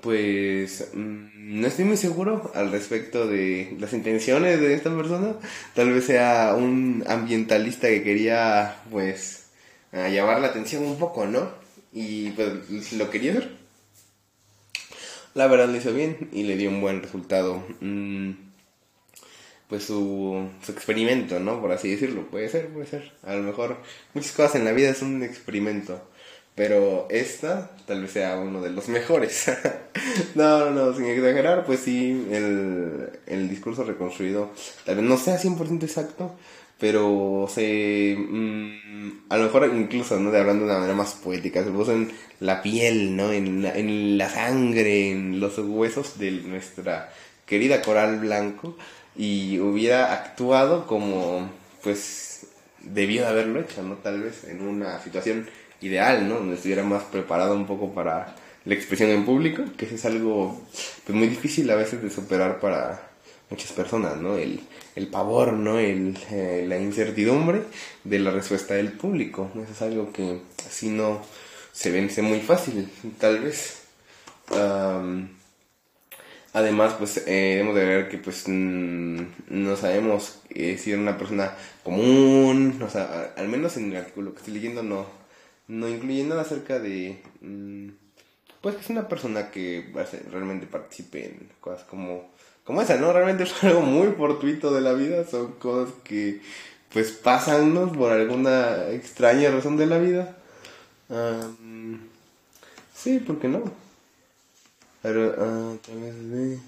pues, 0.00 0.88
mm, 0.94 1.60
no 1.60 1.66
estoy 1.66 1.84
muy 1.84 1.98
seguro 1.98 2.50
al 2.54 2.72
respecto 2.72 3.26
de 3.26 3.76
las 3.78 3.92
intenciones 3.92 4.58
de 4.58 4.72
esta 4.72 4.96
persona. 4.96 5.34
Tal 5.74 5.92
vez 5.92 6.06
sea 6.06 6.54
un 6.56 7.04
ambientalista 7.06 7.88
que 7.88 8.02
quería, 8.02 8.76
pues, 8.90 9.48
ah, 9.92 10.08
llamar 10.08 10.40
la 10.40 10.48
atención 10.48 10.84
un 10.84 10.98
poco, 10.98 11.26
¿no? 11.26 11.50
Y 11.92 12.30
pues 12.30 12.92
lo 12.94 13.10
quería 13.10 13.32
hacer. 13.32 13.50
La 15.34 15.46
verdad 15.46 15.68
lo 15.68 15.76
hizo 15.76 15.92
bien 15.92 16.30
y 16.32 16.44
le 16.44 16.56
dio 16.56 16.70
un 16.70 16.80
buen 16.80 17.02
resultado. 17.02 17.62
Mm, 17.80 18.30
pues 19.70 19.84
su, 19.84 20.48
su 20.62 20.72
experimento, 20.72 21.40
¿no? 21.40 21.60
Por 21.60 21.72
así 21.72 21.92
decirlo. 21.92 22.26
Puede 22.26 22.48
ser, 22.50 22.68
puede 22.68 22.86
ser. 22.86 23.12
A 23.22 23.36
lo 23.36 23.42
mejor 23.44 23.78
muchas 24.12 24.32
cosas 24.32 24.56
en 24.56 24.64
la 24.64 24.72
vida 24.72 24.90
es 24.90 25.00
un 25.00 25.22
experimento. 25.22 26.02
Pero 26.56 27.06
esta 27.08 27.70
tal 27.86 28.02
vez 28.02 28.10
sea 28.10 28.36
uno 28.38 28.60
de 28.60 28.70
los 28.70 28.88
mejores. 28.88 29.46
no, 30.34 30.66
no, 30.66 30.70
no, 30.72 30.94
sin 30.94 31.06
exagerar, 31.06 31.64
pues 31.64 31.80
sí, 31.80 32.26
el, 32.30 33.10
el 33.26 33.48
discurso 33.48 33.84
reconstruido 33.84 34.50
tal 34.84 34.96
vez 34.96 35.04
no 35.04 35.16
sea 35.16 35.38
100% 35.40 35.84
exacto, 35.84 36.34
pero 36.78 37.48
se... 37.48 38.16
mm, 38.18 39.26
a 39.30 39.36
lo 39.36 39.44
mejor 39.44 39.70
incluso, 39.74 40.18
¿no? 40.18 40.32
De 40.32 40.40
hablando 40.40 40.64
de 40.64 40.70
una 40.70 40.80
manera 40.80 40.96
más 40.96 41.14
poética, 41.14 41.62
se 41.64 41.70
puso 41.70 41.92
en 41.92 42.10
la 42.40 42.60
piel, 42.60 43.16
¿no? 43.16 43.32
En 43.32 43.64
en 43.64 44.18
la 44.18 44.28
sangre, 44.28 45.12
en 45.12 45.40
los 45.40 45.56
huesos 45.58 46.18
de 46.18 46.32
nuestra 46.32 47.12
querida 47.46 47.82
Coral 47.82 48.20
Blanco 48.20 48.76
y 49.16 49.58
hubiera 49.58 50.12
actuado 50.12 50.86
como, 50.86 51.50
pues, 51.82 52.46
debió 52.82 53.22
de 53.22 53.28
haberlo 53.28 53.60
hecho, 53.60 53.82
¿no? 53.82 53.96
Tal 53.96 54.22
vez 54.22 54.44
en 54.44 54.62
una 54.62 55.00
situación 55.02 55.48
ideal, 55.80 56.28
¿no? 56.28 56.36
Donde 56.36 56.56
estuviera 56.56 56.82
más 56.82 57.04
preparado 57.04 57.54
un 57.54 57.66
poco 57.66 57.92
para 57.92 58.34
la 58.64 58.74
expresión 58.74 59.10
en 59.10 59.24
público, 59.24 59.64
que 59.76 59.86
eso 59.86 59.94
es 59.94 60.04
algo 60.04 60.60
pues, 61.04 61.16
muy 61.16 61.28
difícil 61.28 61.70
a 61.70 61.76
veces 61.76 62.02
de 62.02 62.10
superar 62.10 62.60
para 62.60 63.10
muchas 63.48 63.72
personas, 63.72 64.16
¿no? 64.16 64.36
El, 64.36 64.60
el 64.94 65.08
pavor, 65.08 65.52
¿no? 65.54 65.78
El, 65.78 66.16
eh, 66.30 66.64
la 66.68 66.78
incertidumbre 66.78 67.62
de 68.04 68.18
la 68.18 68.30
respuesta 68.30 68.74
del 68.74 68.92
público. 68.92 69.50
Eso 69.54 69.72
es 69.72 69.82
algo 69.82 70.12
que 70.12 70.40
así 70.66 70.88
no 70.88 71.22
se 71.72 71.90
vence 71.90 72.22
muy 72.22 72.40
fácil, 72.40 72.88
tal 73.18 73.40
vez. 73.40 73.82
Am, 74.50 75.39
Además, 76.52 76.94
pues 76.98 77.18
eh, 77.28 77.60
hemos 77.60 77.76
de 77.76 77.84
ver 77.84 78.08
que 78.08 78.18
pues 78.18 78.44
mm, 78.48 79.20
no 79.50 79.76
sabemos 79.76 80.40
eh, 80.50 80.76
si 80.78 80.90
era 80.90 81.00
una 81.00 81.16
persona 81.16 81.54
común, 81.84 82.82
o 82.82 82.90
sea, 82.90 83.32
al 83.36 83.48
menos 83.48 83.76
en 83.76 83.92
el 83.92 83.98
artículo 83.98 84.32
que 84.32 84.38
estoy 84.38 84.54
leyendo 84.54 84.82
no, 84.82 85.06
no 85.68 85.88
incluye 85.88 86.24
nada 86.24 86.42
acerca 86.42 86.80
de, 86.80 87.22
mm, 87.40 87.90
pues 88.60 88.74
que 88.74 88.80
es 88.82 88.90
una 88.90 89.08
persona 89.08 89.50
que 89.50 89.92
realmente 90.30 90.66
participe 90.66 91.26
en 91.26 91.48
cosas 91.60 91.84
como, 91.84 92.30
como 92.64 92.82
esa, 92.82 92.96
¿no? 92.96 93.12
Realmente 93.12 93.44
es 93.44 93.64
algo 93.64 93.82
muy 93.82 94.08
fortuito 94.08 94.72
de 94.74 94.80
la 94.80 94.92
vida, 94.92 95.24
son 95.24 95.52
cosas 95.52 95.94
que 96.02 96.40
pues 96.92 97.12
pasan, 97.12 97.72
¿no? 97.74 97.92
Por 97.92 98.10
alguna 98.12 98.88
extraña 98.90 99.50
razón 99.50 99.76
de 99.76 99.86
la 99.86 99.98
vida. 99.98 100.36
Am, 101.08 102.00
sí, 102.94 103.20
¿por 103.20 103.38
qué 103.38 103.48
no? 103.48 103.89
Pero, 105.02 105.34
ah, 105.38 105.76
vez 105.94 106.30
de... 106.30 106.58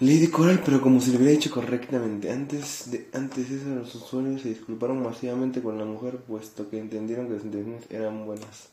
Ley 0.00 0.18
de 0.20 0.30
Coral, 0.30 0.62
pero 0.64 0.80
como 0.80 1.00
se 1.00 1.10
le 1.10 1.16
hubiera 1.16 1.32
dicho 1.32 1.50
correctamente. 1.50 2.30
Antes 2.30 2.88
de 2.90 3.08
antes 3.14 3.50
eso, 3.50 3.68
los 3.70 3.92
usuarios 3.96 4.42
se 4.42 4.50
disculparon 4.50 5.02
masivamente 5.02 5.60
con 5.60 5.76
la 5.76 5.84
mujer, 5.84 6.18
puesto 6.18 6.70
que 6.70 6.78
entendieron 6.78 7.26
que 7.26 7.34
las 7.34 7.44
intenciones 7.44 7.84
eran 7.90 8.24
buenas. 8.24 8.68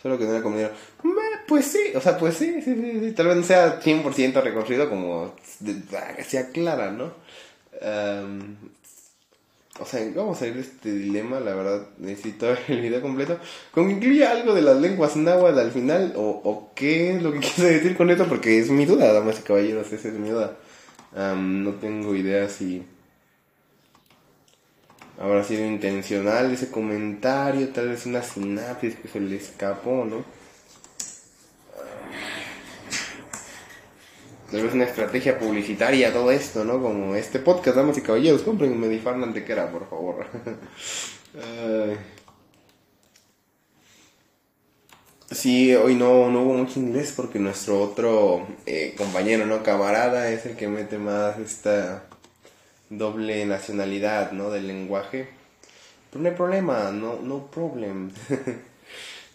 Solo 0.00 0.16
que 0.16 0.24
no 0.24 0.30
era 0.30 0.42
como 0.42 0.56
Pues 1.48 1.66
sí, 1.66 1.92
o 1.96 2.00
sea, 2.00 2.16
pues 2.16 2.36
sí, 2.36 2.62
sí, 2.62 2.74
sí, 2.74 3.00
sí. 3.00 3.12
Tal 3.12 3.26
vez 3.26 3.36
no 3.36 3.42
sea 3.42 3.80
100% 3.80 4.42
recorrido 4.42 4.88
como 4.88 5.34
ah, 5.94 6.22
sea 6.24 6.50
clara, 6.50 6.92
¿no? 6.92 7.12
Am, 7.82 8.56
o 9.78 9.86
sea, 9.86 10.00
vamos 10.14 10.36
a 10.36 10.40
salir 10.40 10.54
de 10.54 10.60
este 10.62 10.92
dilema, 10.92 11.38
la 11.40 11.54
verdad, 11.54 11.86
necesito 11.98 12.46
ver 12.48 12.58
el 12.68 12.80
video 12.80 13.00
completo. 13.00 13.38
Con 13.72 13.86
que 13.88 13.94
incluya 13.94 14.32
algo 14.32 14.54
de 14.54 14.62
las 14.62 14.76
lenguas 14.80 15.16
náhuatl 15.16 15.58
al 15.58 15.70
final, 15.70 16.12
o, 16.16 16.40
o 16.44 16.72
qué 16.74 17.14
es 17.14 17.22
lo 17.22 17.32
que 17.32 17.38
quiere 17.54 17.74
decir 17.74 17.96
con 17.96 18.10
esto, 18.10 18.26
porque 18.26 18.58
es 18.58 18.70
mi 18.70 18.84
duda, 18.84 19.12
damas 19.12 19.38
y 19.40 19.42
caballeros, 19.42 19.92
esa 19.92 20.08
es 20.08 20.14
mi 20.14 20.30
duda. 20.30 20.56
Am, 21.16 21.64
no 21.64 21.74
tengo 21.74 22.14
idea 22.14 22.48
si 22.48 22.84
habrá 25.18 25.44
sido 25.44 25.66
intencional 25.66 26.50
ese 26.52 26.70
comentario, 26.70 27.68
tal 27.68 27.88
vez 27.88 28.06
una 28.06 28.22
sinapsis 28.22 28.96
que 28.96 29.08
se 29.08 29.20
le 29.20 29.36
escapó, 29.36 30.04
¿no? 30.04 30.24
Tal 34.50 34.62
vez 34.62 34.74
una 34.74 34.84
estrategia 34.84 35.38
publicitaria, 35.38 36.12
todo 36.12 36.32
esto, 36.32 36.64
¿no? 36.64 36.82
Como 36.82 37.14
este 37.14 37.38
podcast, 37.38 37.76
damas 37.76 37.96
y 37.98 38.02
caballeros, 38.02 38.42
compren 38.42 38.78
Medifarma 38.80 39.26
Antequera, 39.26 39.70
por 39.70 39.88
favor. 39.88 40.26
Ay. 41.34 41.96
Sí, 45.30 45.72
hoy 45.76 45.94
no, 45.94 46.28
no 46.32 46.42
hubo 46.42 46.54
mucho 46.54 46.80
inglés 46.80 47.12
porque 47.14 47.38
nuestro 47.38 47.80
otro 47.80 48.44
eh, 48.66 48.94
compañero, 48.98 49.46
¿no? 49.46 49.62
Camarada 49.62 50.28
es 50.32 50.44
el 50.46 50.56
que 50.56 50.66
mete 50.66 50.98
más 50.98 51.38
esta 51.38 52.06
doble 52.88 53.46
nacionalidad, 53.46 54.32
¿no? 54.32 54.50
Del 54.50 54.66
lenguaje. 54.66 55.28
Pero 56.10 56.22
no 56.24 56.28
hay 56.28 56.34
problema, 56.34 56.90
no, 56.90 57.20
no 57.22 57.48
problem. 57.48 58.10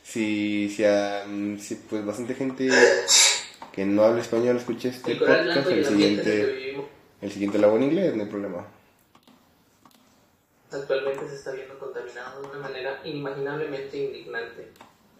si, 0.03 0.69
si, 0.75 0.83
am, 0.83 1.57
si, 1.57 1.75
pues 1.75 2.05
bastante 2.05 2.35
gente 2.35 2.69
que 3.75 3.85
no 3.85 4.03
habla 4.03 4.21
español 4.21 4.55
escucha 4.55 4.87
este 4.87 5.11
El 5.11 5.19
podcast, 5.19 5.67
el 5.67 5.85
siguiente, 5.85 6.77
el 7.21 7.31
siguiente 7.31 7.59
lo 7.59 7.67
hago 7.67 7.75
en 7.75 7.83
inglés, 7.83 8.15
no 8.15 8.23
hay 8.23 8.29
problema. 8.29 8.65
actualmente 10.71 11.27
se 11.27 11.35
está 11.35 11.51
viendo 11.51 11.77
contaminado 11.77 12.41
de 12.41 12.47
una 12.47 12.59
manera 12.59 13.01
inimaginablemente 13.03 13.97
indignante. 13.97 14.69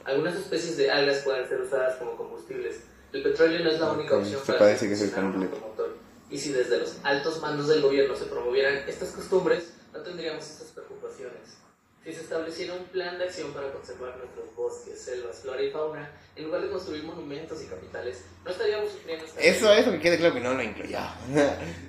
Algunas 0.06 0.36
especies 0.36 0.78
de 0.78 0.90
algas 0.90 1.24
pueden 1.24 1.48
ser 1.50 1.62
usadas 1.62 1.98
como 1.98 2.16
combustibles. 2.16 2.84
El 3.12 3.24
petróleo 3.24 3.60
no 3.64 3.72
es 3.72 3.80
la 3.80 3.92
única 3.92 4.18
opción 4.18 4.42
para 4.46 4.60
parece 4.60 4.88
que 4.88 4.94
es 4.94 5.02
el 5.02 5.12
completo. 5.12 5.56
automotor. 5.56 5.98
Y 6.30 6.38
si 6.38 6.54
desde 6.54 6.80
los 6.80 6.98
altos 7.04 7.42
mandos 7.42 7.68
del 7.68 7.82
gobierno 7.82 8.16
se 8.16 8.26
promovieran 8.26 8.88
estas 8.88 9.10
costumbres, 9.12 9.74
no 9.94 10.00
tendríamos 10.00 10.50
estas 10.50 10.68
preocupaciones. 10.70 11.58
Si 12.06 12.14
se 12.14 12.22
estableciera 12.22 12.76
un 12.76 12.84
plan 12.86 13.18
de 13.18 13.24
acción 13.24 13.52
para 13.52 13.72
conservar 13.74 14.16
nuestros 14.18 14.56
bosques, 14.56 15.02
selvas, 15.02 15.40
flora 15.40 15.60
y 15.64 15.72
fauna, 15.72 16.08
en 16.36 16.46
lugar 16.46 16.62
de 16.62 16.70
construir 16.70 17.04
monumentos 17.04 17.64
y 17.64 17.66
capitales, 17.66 18.24
no 18.44 18.52
estaríamos 18.52 18.92
sufriendo 18.92 19.26
esta 19.26 19.42
Eso, 19.42 19.74
eso 19.74 19.90
que 19.92 20.00
quede 20.00 20.20
claro 20.20 20.36
que 20.36 20.40
no 20.42 20.54
lo 20.54 20.62
incluyó. 20.62 21.00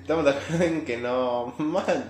Estamos 0.01 0.25
de 0.25 0.31
acuerdo 0.31 0.63
en 0.63 0.85
que 0.85 0.97
no. 0.97 1.53
Man, 1.59 2.09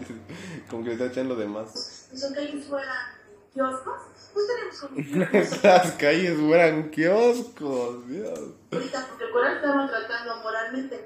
como 0.70 0.84
que 0.84 0.90
le 0.92 0.94
está 0.96 1.08
echando 1.08 1.36
de 1.36 1.48
más. 1.48 2.08
y 2.14 2.18
son 2.18 2.34
calles 2.34 2.66
fueran 2.66 3.08
kioscos, 3.54 4.02
pues 4.34 4.46
tenemos 4.96 5.64
Las 5.64 5.92
calles 5.94 6.40
fueran 6.40 6.90
kioscos, 6.90 8.08
Dios. 8.08 8.40
ahorita 8.72 9.06
porque 9.10 9.24
el 9.26 9.32
coral 9.32 9.56
está 9.58 9.74
maltratando 9.76 10.36
moralmente. 10.38 11.06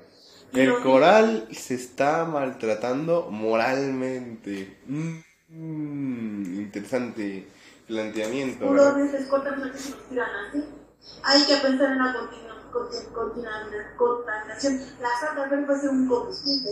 El 0.54 0.80
coral 0.82 1.48
se 1.52 1.74
está 1.74 2.26
maltratando 2.26 3.28
moralmente. 3.32 4.78
Mm, 4.86 5.20
interesante 5.54 7.48
planteamiento, 7.88 8.66
los 8.74 8.86
ojos 8.86 9.00
y 9.88 9.92
los 9.92 10.10
tiran 10.10 10.30
así. 10.50 10.64
Hay 11.24 11.44
que 11.46 11.56
pensar 11.58 11.92
en 11.92 11.98
la 11.98 12.16
contaminación. 13.98 14.82
Algas 15.00 15.36
verdes 15.50 15.66
puede 15.66 15.80
ser 15.82 15.90
un 15.90 16.08
combustible 16.08 16.72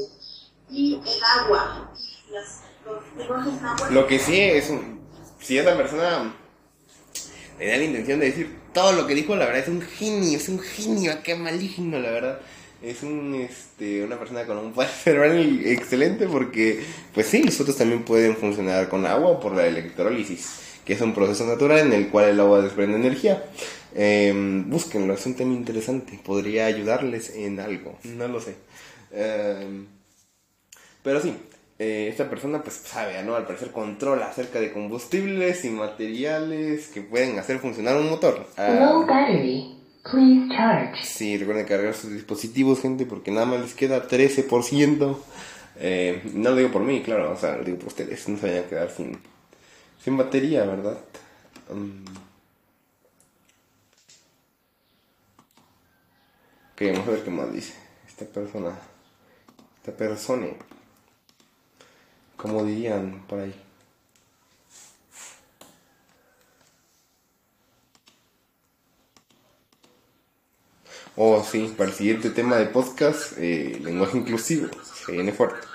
y 0.70 0.94
el 0.96 1.24
agua 1.42 1.92
y 1.98 2.32
las, 2.32 2.62
los. 2.86 3.92
Lo 3.92 4.08
que 4.08 4.20
sí 4.20 4.40
es, 4.40 4.70
un- 4.70 5.00
si 5.40 5.58
esa 5.58 5.76
persona 5.76 6.34
tenía 7.58 7.78
la 7.78 7.84
intención 7.84 8.20
de 8.20 8.28
decir 8.28 8.60
todo 8.74 8.94
lo 8.94 9.08
que 9.08 9.16
dijo, 9.16 9.36
la 9.36 9.46
verdad 9.46 9.64
es 9.64 9.68
un 9.68 9.82
genio, 9.82 10.38
es 10.38 10.48
un 10.48 10.60
genio, 10.60 11.14
qué 11.24 11.36
maligno, 11.36 12.00
la 12.00 12.12
verdad. 12.12 12.40
Es 12.82 13.04
un, 13.04 13.36
este, 13.36 14.04
una 14.04 14.18
persona 14.18 14.46
con 14.46 14.58
un 14.58 14.74
poder 14.74 14.90
cerebral 15.04 15.62
excelente 15.66 16.28
porque, 16.28 16.82
pues 17.14 17.28
sí, 17.28 17.44
los 17.44 17.60
otros 17.60 17.78
también 17.78 18.04
pueden 18.04 18.38
funcionar 18.38 18.88
con 18.90 19.06
agua 19.06 19.40
por 19.40 19.56
la 19.56 19.68
electrólisis, 19.68 20.80
que 20.86 20.94
es 20.94 21.02
un 21.02 21.14
proceso 21.14 21.46
natural 21.46 21.80
en 21.80 21.94
el 21.94 22.10
cual 22.10 22.30
el 22.30 22.40
agua 22.40 22.62
desprende 22.62 22.98
energía. 22.98 23.44
Eh, 23.96 24.32
búsquenlo, 24.68 25.14
es 25.14 25.26
un 25.26 25.36
tema 25.36 25.54
interesante, 25.54 26.20
podría 26.24 26.68
ayudarles 26.68 27.36
en 27.36 27.60
algo, 27.60 27.98
no 28.04 28.28
lo 28.28 28.40
sé. 28.40 28.56
Eh, 29.12 29.86
pero 31.02 31.20
sí, 31.20 31.36
eh, 31.80 32.10
esta 32.10 32.30
persona 32.30 32.62
pues 32.62 32.76
sabe, 32.76 33.24
¿no? 33.24 33.36
Al 33.36 33.46
parecer 33.46 33.72
controla 33.72 34.28
acerca 34.28 34.60
de 34.60 34.74
combustibles 34.74 35.64
y 35.64 35.70
materiales 35.70 36.88
que 36.88 37.02
pueden 37.02 37.40
hacer 37.40 37.60
funcionar 37.60 37.96
un 37.96 38.10
motor. 38.10 38.46
Ah. 38.58 38.68
Please 40.04 40.48
charge. 40.56 41.04
sí, 41.04 41.38
recuerden 41.38 41.66
cargar 41.66 41.94
sus 41.94 42.12
dispositivos, 42.12 42.82
gente, 42.82 43.06
porque 43.06 43.32
nada 43.32 43.46
más 43.46 43.62
les 43.62 43.74
queda 43.74 44.08
13%. 44.08 45.18
Eh, 45.82 46.22
no 46.34 46.50
lo 46.52 46.56
digo 46.56 46.72
por 46.72 46.84
mí, 46.84 47.02
claro, 47.02 47.32
o 47.32 47.38
sea, 47.38 47.58
lo 47.58 47.64
digo 47.64 47.78
por 47.78 47.88
ustedes, 47.88 48.28
no 48.28 48.38
se 48.38 48.48
vayan 48.48 48.66
a 48.66 48.68
quedar 48.68 48.90
sin, 48.90 49.18
sin 50.04 50.18
batería, 50.18 50.66
¿verdad? 50.66 50.98
Mm. 51.74 52.06
Ok, 56.74 56.82
vamos 56.94 57.08
a 57.08 57.12
ver 57.12 57.24
qué 57.24 57.30
más 57.30 57.52
dice 57.54 57.74
esta 58.08 58.26
persona. 58.26 58.78
Esta 59.78 59.92
persona. 59.92 60.48
Como 62.36 62.64
dirían 62.64 63.26
por 63.28 63.40
ahí. 63.40 63.54
Oh, 71.22 71.44
sí, 71.44 71.74
para 71.78 71.90
el 71.90 71.96
siguiente 71.98 72.30
tema 72.30 72.56
de 72.56 72.68
podcast, 72.68 73.34
eh, 73.38 73.78
lenguaje 73.84 74.18
inclusivo. 74.18 74.70
Se 75.06 75.12
viene 75.12 75.34
fuerte. 75.34 75.68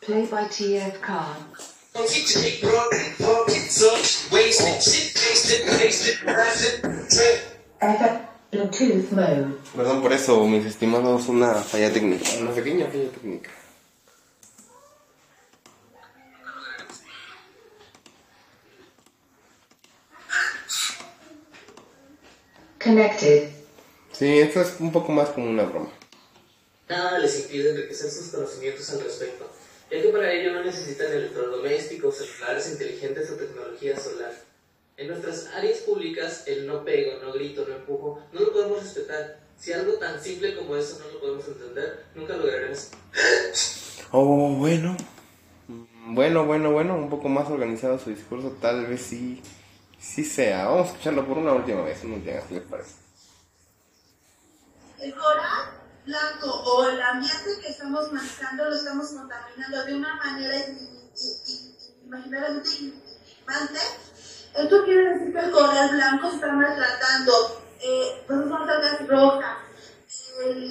Play 0.00 0.26
by 0.26 0.48
TF 0.48 1.00
Khan. 1.00 1.59
Future 2.06 2.66
brought 2.66 2.94
for 3.18 3.46
pizza, 3.46 3.90
wasted, 4.32 4.82
shit 4.82 5.14
wasted, 5.16 5.66
wasted, 5.68 6.26
wasted, 6.26 6.82
trip. 7.10 7.50
FM 7.80 8.20
Bluetooth 8.52 9.12
mode. 9.12 9.58
Perdón 9.76 10.02
por 10.02 10.12
eso, 10.12 10.44
mis 10.46 10.64
estimados, 10.66 11.28
una 11.28 11.54
falla 11.54 11.92
técnica. 11.92 12.24
Una 12.40 12.52
pequeña 12.52 12.86
falla 12.86 13.10
técnica. 13.10 13.50
Connected. 22.82 23.50
Sí, 24.12 24.38
esto 24.38 24.60
es 24.62 24.74
un 24.80 24.90
poco 24.90 25.12
más 25.12 25.28
como 25.30 25.48
una 25.48 25.64
broma. 25.64 25.90
Nada 26.88 27.18
les 27.18 27.38
impide 27.40 27.70
enriquecer 27.70 28.10
sus 28.10 28.28
conocimientos 28.28 28.90
al 28.90 29.04
respecto, 29.04 29.48
ya 29.90 30.02
que 30.02 30.08
para 30.08 30.32
ello 30.32 30.52
no 30.52 30.62
necesitan 30.62 31.12
electrodomésticos, 31.12 32.16
celulares 32.16 32.70
inteligentes 32.70 33.30
o 33.30 33.34
tecnología 33.34 33.98
solar. 33.98 34.32
En 34.96 35.08
nuestras 35.08 35.46
áreas 35.54 35.78
públicas, 35.78 36.44
el 36.46 36.66
no 36.66 36.84
pego, 36.84 37.20
no 37.22 37.32
grito, 37.32 37.66
no 37.66 37.74
empujo, 37.74 38.22
no 38.32 38.40
lo 38.40 38.52
podemos 38.52 38.82
respetar. 38.82 39.40
Si 39.58 39.72
algo 39.72 39.94
tan 39.94 40.22
simple 40.22 40.54
como 40.56 40.76
eso 40.76 40.98
no 41.00 41.10
lo 41.10 41.20
podemos 41.20 41.48
entender, 41.48 42.04
nunca 42.14 42.36
lograremos. 42.36 42.90
Oh, 44.12 44.56
bueno. 44.56 44.96
Bueno, 46.06 46.44
bueno, 46.44 46.72
bueno, 46.72 46.96
un 46.96 47.08
poco 47.08 47.28
más 47.28 47.48
organizado 47.48 47.96
su 47.96 48.10
discurso, 48.10 48.56
tal 48.60 48.86
vez 48.86 49.02
sí, 49.02 49.40
sí 50.00 50.24
sea. 50.24 50.64
Vamos 50.64 50.88
a 50.88 50.90
escucharlo 50.90 51.24
por 51.24 51.38
una 51.38 51.52
última 51.52 51.82
vez, 51.82 52.02
última 52.02 52.34
vez, 52.34 52.44
¿qué 52.48 52.54
les 52.54 52.64
parece? 52.64 52.94
El 54.98 55.14
coral 55.14 55.79
blanco 56.06 56.50
o 56.50 56.88
el 56.88 57.00
ambiente 57.00 57.58
que 57.60 57.68
estamos 57.68 58.12
manejando 58.12 58.64
lo 58.64 58.74
estamos 58.74 59.08
contaminando 59.10 59.84
de 59.84 59.94
una 59.94 60.14
manera 60.16 60.56
in- 60.56 60.78
in- 60.78 61.36
in- 61.46 61.74
imaginariamente 62.06 62.68
intimante. 62.70 63.80
Esto 64.54 64.84
quiere 64.84 65.14
decir 65.14 65.32
que 65.32 65.38
el 65.40 65.50
coral 65.50 65.90
blanco 65.90 66.28
está 66.28 66.52
maltratando. 66.52 67.32
Eh, 67.82 68.24
pues 68.26 68.40
son 68.40 68.68
algas 68.68 69.06
rojas. 69.08 69.56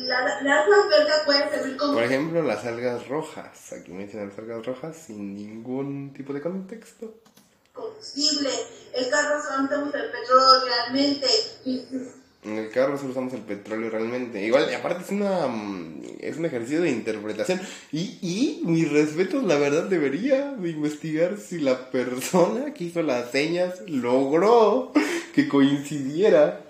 La, 0.05 0.41
la 0.41 0.61
alga 0.61 0.75
verde 0.89 1.11
puede 1.25 1.49
servir 1.49 1.77
como 1.77 1.93
Por 1.93 2.03
ejemplo, 2.03 2.41
las 2.43 2.65
algas 2.65 3.07
rojas. 3.07 3.71
Aquí 3.73 3.91
mencionan 3.91 4.29
las 4.29 4.37
algas 4.39 4.65
rojas 4.65 4.95
sin 4.97 5.35
ningún 5.35 6.11
tipo 6.13 6.33
de 6.33 6.41
contexto. 6.41 7.13
combustible. 7.73 8.49
El 8.93 9.09
carro 9.09 9.41
solamente 9.41 9.75
el 9.75 10.11
petróleo 10.11 10.65
realmente. 10.65 11.27
Y- 11.65 11.85
En 12.43 12.57
el 12.57 12.69
carro 12.69 12.97
solo 12.97 13.11
usamos 13.11 13.33
el 13.33 13.41
petróleo 13.41 13.89
realmente. 13.89 14.45
Igual, 14.45 14.67
y 14.71 14.73
aparte 14.73 15.03
es 15.03 15.09
una 15.09 15.47
mm, 15.47 16.01
es 16.19 16.37
un 16.37 16.45
ejercicio 16.45 16.81
de 16.81 16.91
interpretación. 16.91 17.59
Y, 17.91 18.17
y 18.21 18.61
mis 18.65 18.89
respetos, 18.91 19.43
la 19.43 19.57
verdad, 19.57 19.83
debería 19.83 20.51
de 20.51 20.69
investigar 20.69 21.37
si 21.37 21.59
la 21.59 21.91
persona 21.91 22.73
que 22.73 22.85
hizo 22.85 23.01
las 23.01 23.31
señas 23.31 23.81
logró 23.87 24.91
que 25.35 25.47
coincidiera 25.47 26.65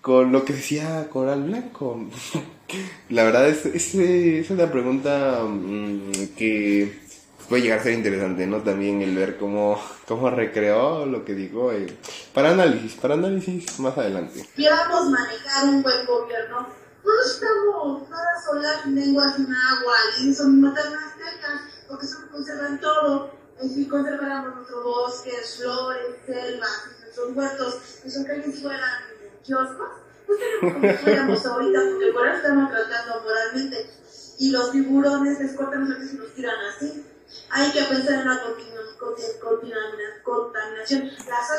con 0.00 0.32
lo 0.32 0.44
que 0.44 0.52
decía 0.52 1.08
Coral 1.10 1.44
Blanco. 1.44 2.06
La 3.08 3.24
verdad 3.24 3.48
es, 3.48 3.66
es, 3.66 3.94
es 3.94 4.50
una 4.50 4.70
pregunta 4.70 5.44
mm, 5.48 6.34
que 6.36 7.03
puede 7.48 7.62
llegar 7.62 7.78
a 7.78 7.82
ser 7.82 7.92
interesante, 7.92 8.46
¿no? 8.46 8.62
También 8.62 9.02
el 9.02 9.16
ver 9.16 9.36
cómo, 9.36 9.80
cómo 10.06 10.30
recreó 10.30 11.06
lo 11.06 11.24
que 11.24 11.34
dijo. 11.34 11.72
eh, 11.72 11.86
para 12.32 12.50
análisis, 12.50 12.94
para 12.94 13.14
análisis 13.14 13.78
más 13.78 13.96
adelante. 13.98 14.46
queramos 14.56 15.10
manejar 15.10 15.68
un 15.68 15.82
buen 15.82 16.06
gobierno, 16.06 16.66
no 17.04 17.16
necesitamos 17.18 18.08
nada 18.08 18.42
solar, 18.44 18.86
lenguas, 18.86 19.34
agua, 19.34 19.96
ni 20.22 20.34
son 20.34 20.60
maternas 20.60 21.12
secas, 21.12 21.60
porque 21.88 22.06
eso 22.06 22.18
conservan 22.30 22.80
todo. 22.80 23.30
Y 23.62 23.68
si 23.68 23.88
conserváramos 23.88 24.56
nuestros 24.56 24.84
bosques, 24.84 25.56
flores, 25.58 26.16
selvas, 26.26 26.88
nuestros 27.00 27.36
huertos, 27.36 27.78
nuestras 28.02 28.26
calles 28.26 28.60
fueran 28.60 28.90
kioscos, 29.44 29.88
pues 30.26 30.38
tenemos 30.38 30.74
como 30.74 30.94
fuéramos 31.04 31.46
ahorita, 31.46 31.80
porque 31.90 32.06
el 32.06 32.14
coral 32.14 32.36
está 32.36 32.54
maltratando 32.54 33.22
moralmente. 33.22 33.90
Y 34.38 34.50
los 34.50 34.72
tiburones 34.72 35.38
les 35.38 35.52
cortan 35.52 35.88
los 35.88 36.12
y 36.12 36.16
los 36.16 36.34
tiran 36.34 36.56
así. 36.74 37.04
Hay 37.50 37.70
que 37.72 37.82
pensar 37.82 38.20
en 38.20 38.28
la 38.28 38.40
contaminación. 40.22 41.10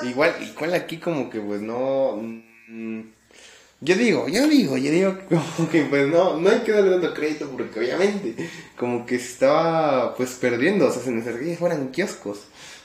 Igual, 0.03 0.35
igual 0.41 0.73
aquí 0.73 0.99
como 0.99 1.29
que 1.29 1.39
pues 1.39 1.61
no... 1.61 2.17
mm, 2.17 3.01
yo 3.81 3.95
digo, 3.95 4.27
yo 4.27 4.47
digo, 4.47 4.77
yo 4.77 4.91
digo 4.91 5.17
como 5.29 5.69
que 5.69 5.83
pues 5.83 6.07
no, 6.07 6.37
no 6.39 6.49
hay 6.49 6.59
que 6.59 6.71
darle 6.71 6.91
tanto 6.91 7.13
crédito 7.13 7.49
porque 7.49 7.79
obviamente 7.79 8.49
como 8.77 9.05
que 9.05 9.19
se 9.19 9.33
estaba 9.33 10.15
pues 10.15 10.31
perdiendo, 10.35 10.87
o 10.87 10.91
sea, 10.91 11.03
se 11.03 11.39
que 11.39 11.57
fueran 11.57 11.91
kioscos. 11.91 12.39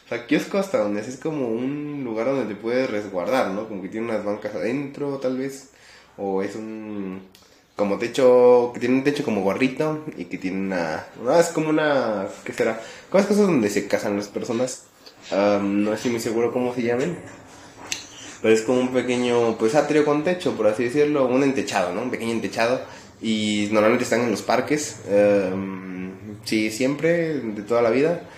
O 0.04 0.08
sea, 0.08 0.26
kiosco 0.26 0.58
hasta 0.58 0.78
donde 0.78 1.00
es 1.00 1.16
como 1.18 1.48
un 1.48 2.02
lugar 2.04 2.26
donde 2.26 2.52
te 2.52 2.60
puedes 2.60 2.90
resguardar, 2.90 3.52
¿no? 3.52 3.68
Como 3.68 3.80
que 3.80 3.88
tiene 3.88 4.08
unas 4.08 4.24
bancas 4.24 4.54
adentro 4.54 5.18
tal 5.18 5.38
vez, 5.38 5.70
o 6.16 6.42
es 6.42 6.56
un 6.56 7.22
como 7.80 7.96
techo, 7.98 8.72
que 8.74 8.80
tiene 8.80 8.96
un 8.96 9.04
techo 9.04 9.24
como 9.24 9.40
gorrito 9.40 10.04
y 10.18 10.26
que 10.26 10.36
tiene 10.36 10.58
una, 10.58 11.06
no, 11.24 11.40
es 11.40 11.46
como 11.46 11.70
una, 11.70 12.28
¿qué 12.44 12.52
será? 12.52 12.78
Como 13.08 13.24
cosas 13.24 13.38
donde 13.38 13.70
se 13.70 13.88
casan 13.88 14.18
las 14.18 14.28
personas, 14.28 14.84
Am, 15.30 15.82
no 15.82 15.94
estoy 15.94 16.10
muy 16.10 16.20
seguro 16.20 16.52
cómo 16.52 16.74
se 16.74 16.82
llamen, 16.82 17.16
pero 18.42 18.52
es 18.52 18.60
como 18.60 18.80
un 18.80 18.92
pequeño, 18.92 19.56
pues 19.56 19.74
atrio 19.74 20.04
con 20.04 20.24
techo, 20.24 20.56
por 20.58 20.66
así 20.66 20.84
decirlo, 20.84 21.26
un 21.26 21.42
entechado, 21.42 21.94
¿no? 21.94 22.02
Un 22.02 22.10
pequeño 22.10 22.32
entechado 22.32 22.82
y 23.22 23.70
normalmente 23.72 24.04
están 24.04 24.20
en 24.20 24.30
los 24.30 24.42
parques. 24.42 25.00
em, 25.08 26.10
sí, 26.44 26.70
siempre, 26.70 27.40
de 27.40 27.62
toda 27.62 27.80
la 27.80 27.90
vida. 27.90 28.28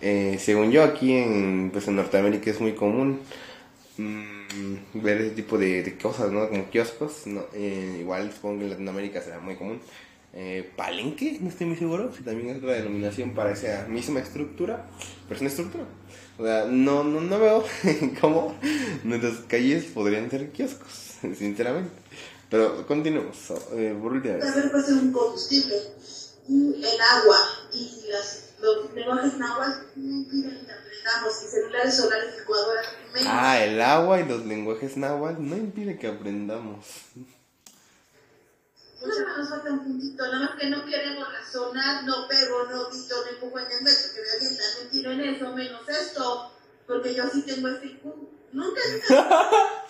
Eh, 0.00 0.38
según 0.40 0.70
yo, 0.70 0.82
aquí 0.84 1.12
en, 1.12 1.70
pues 1.70 1.86
en 1.88 1.96
Norteamérica 1.96 2.50
es 2.50 2.60
muy 2.60 2.72
común 2.72 3.20
mm, 3.98 4.35
ver 4.94 5.20
ese 5.20 5.30
tipo 5.30 5.58
de, 5.58 5.82
de 5.82 5.96
cosas, 5.96 6.30
¿no? 6.30 6.48
Como 6.48 6.70
kioscos. 6.70 7.26
¿no? 7.26 7.44
Eh, 7.52 7.98
igual 8.00 8.32
supongo 8.32 8.58
que 8.58 8.64
en 8.64 8.70
Latinoamérica 8.70 9.20
será 9.20 9.40
muy 9.40 9.56
común. 9.56 9.80
Eh, 10.38 10.70
palenque, 10.76 11.38
no 11.40 11.48
estoy 11.48 11.66
muy 11.66 11.76
seguro, 11.76 12.12
si 12.14 12.22
también 12.22 12.50
es 12.50 12.58
otra 12.58 12.74
denominación 12.74 13.34
para 13.34 13.52
esa 13.52 13.86
misma 13.88 14.20
estructura, 14.20 14.84
pero 15.24 15.36
es 15.36 15.40
una 15.40 15.48
estructura. 15.48 15.84
O 16.36 16.44
sea, 16.44 16.66
no, 16.66 17.02
no, 17.04 17.22
no 17.22 17.38
veo 17.38 17.64
cómo 18.20 18.54
nuestras 19.02 19.38
calles 19.48 19.84
podrían 19.84 20.30
ser 20.30 20.50
kioscos, 20.50 21.16
sinceramente. 21.38 21.90
Pero 22.50 22.86
continuemos, 22.86 23.50
eh, 23.72 23.96
por 24.00 24.12
última 24.12 24.34
vez. 24.34 24.44
También 24.44 24.98
un 24.98 25.12
combustible, 25.12 25.76
mm, 26.48 26.72
el 26.74 27.00
agua 27.00 27.38
y 27.72 28.10
las, 28.10 28.45
los 28.60 28.92
lenguajes 28.94 29.38
náhuatl 29.38 29.86
que 29.94 30.00
interpretamos, 30.00 31.42
y 31.44 31.48
celulares 31.48 31.96
solares, 31.96 32.38
licuadoras, 32.38 32.86
menos. 33.12 33.28
Ah, 33.30 33.62
el 33.62 33.80
agua 33.80 34.20
y 34.20 34.28
los 34.28 34.44
lenguajes 34.46 34.96
náhuatl 34.96 35.42
no 35.42 35.56
impide 35.56 35.98
que 35.98 36.08
aprendamos. 36.08 36.86
Mucho 39.00 39.20
nos 39.36 39.48
falta 39.48 39.70
un 39.70 39.84
puntito, 39.84 40.26
nada 40.26 40.40
más 40.40 40.58
que 40.58 40.70
no 40.70 40.84
queremos 40.84 41.32
razonar, 41.32 42.04
no 42.04 42.26
pego, 42.28 42.64
no 42.64 42.90
grito, 42.90 43.14
no 43.24 43.30
empujo 43.30 43.58
en 43.58 43.66
el 43.66 43.84
metro, 43.84 44.14
que 44.14 44.20
me 44.22 44.30
avientan 44.30 44.66
un 44.82 44.90
tiro 44.90 45.12
en 45.12 45.20
eso, 45.20 45.52
menos 45.52 45.88
esto, 45.88 46.52
porque 46.86 47.14
yo 47.14 47.28
sí 47.28 47.42
tengo 47.42 47.68
este 47.68 47.86
IQ. 47.86 48.04
Nunca 48.52 48.80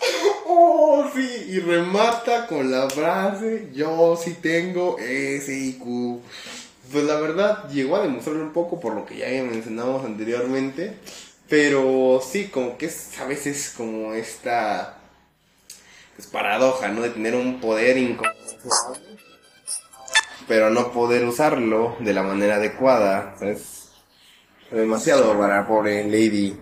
Oh, 0.47 1.09
sí, 1.15 1.47
y 1.49 1.61
remata 1.61 2.47
con 2.47 2.71
la 2.71 2.91
frase, 2.91 3.71
yo 3.73 4.17
sí 4.17 4.35
tengo 4.35 4.99
ese 4.99 5.53
IQ. 5.53 6.21
Pues 6.93 7.05
la 7.05 7.17
verdad, 7.17 7.69
llegó 7.69 7.97
a 7.97 8.03
demostrarlo 8.03 8.43
un 8.43 8.53
poco 8.53 8.79
por 8.79 8.95
lo 8.95 9.05
que 9.05 9.17
ya 9.17 9.27
mencionamos 9.43 10.05
anteriormente, 10.05 10.97
pero 11.49 12.21
sí, 12.25 12.49
como 12.49 12.77
que 12.77 12.87
es 12.87 13.19
a 13.21 13.27
veces 13.27 13.75
como 13.77 14.15
esta 14.15 14.99
pues, 16.15 16.29
paradoja, 16.29 16.89
¿no? 16.89 17.03
De 17.03 17.11
tener 17.11 17.35
un 17.35 17.61
poder 17.61 17.99
inconmensurable, 17.99 19.19
pero 20.47 20.71
no 20.71 20.93
poder 20.93 21.25
usarlo 21.25 21.97
de 22.01 22.13
la 22.13 22.23
manera 22.23 22.57
adecuada. 22.57 23.35
Es 23.41 23.91
demasiado 24.71 25.37
para 25.39 25.67
pobre 25.67 26.05
Lady 26.05 26.57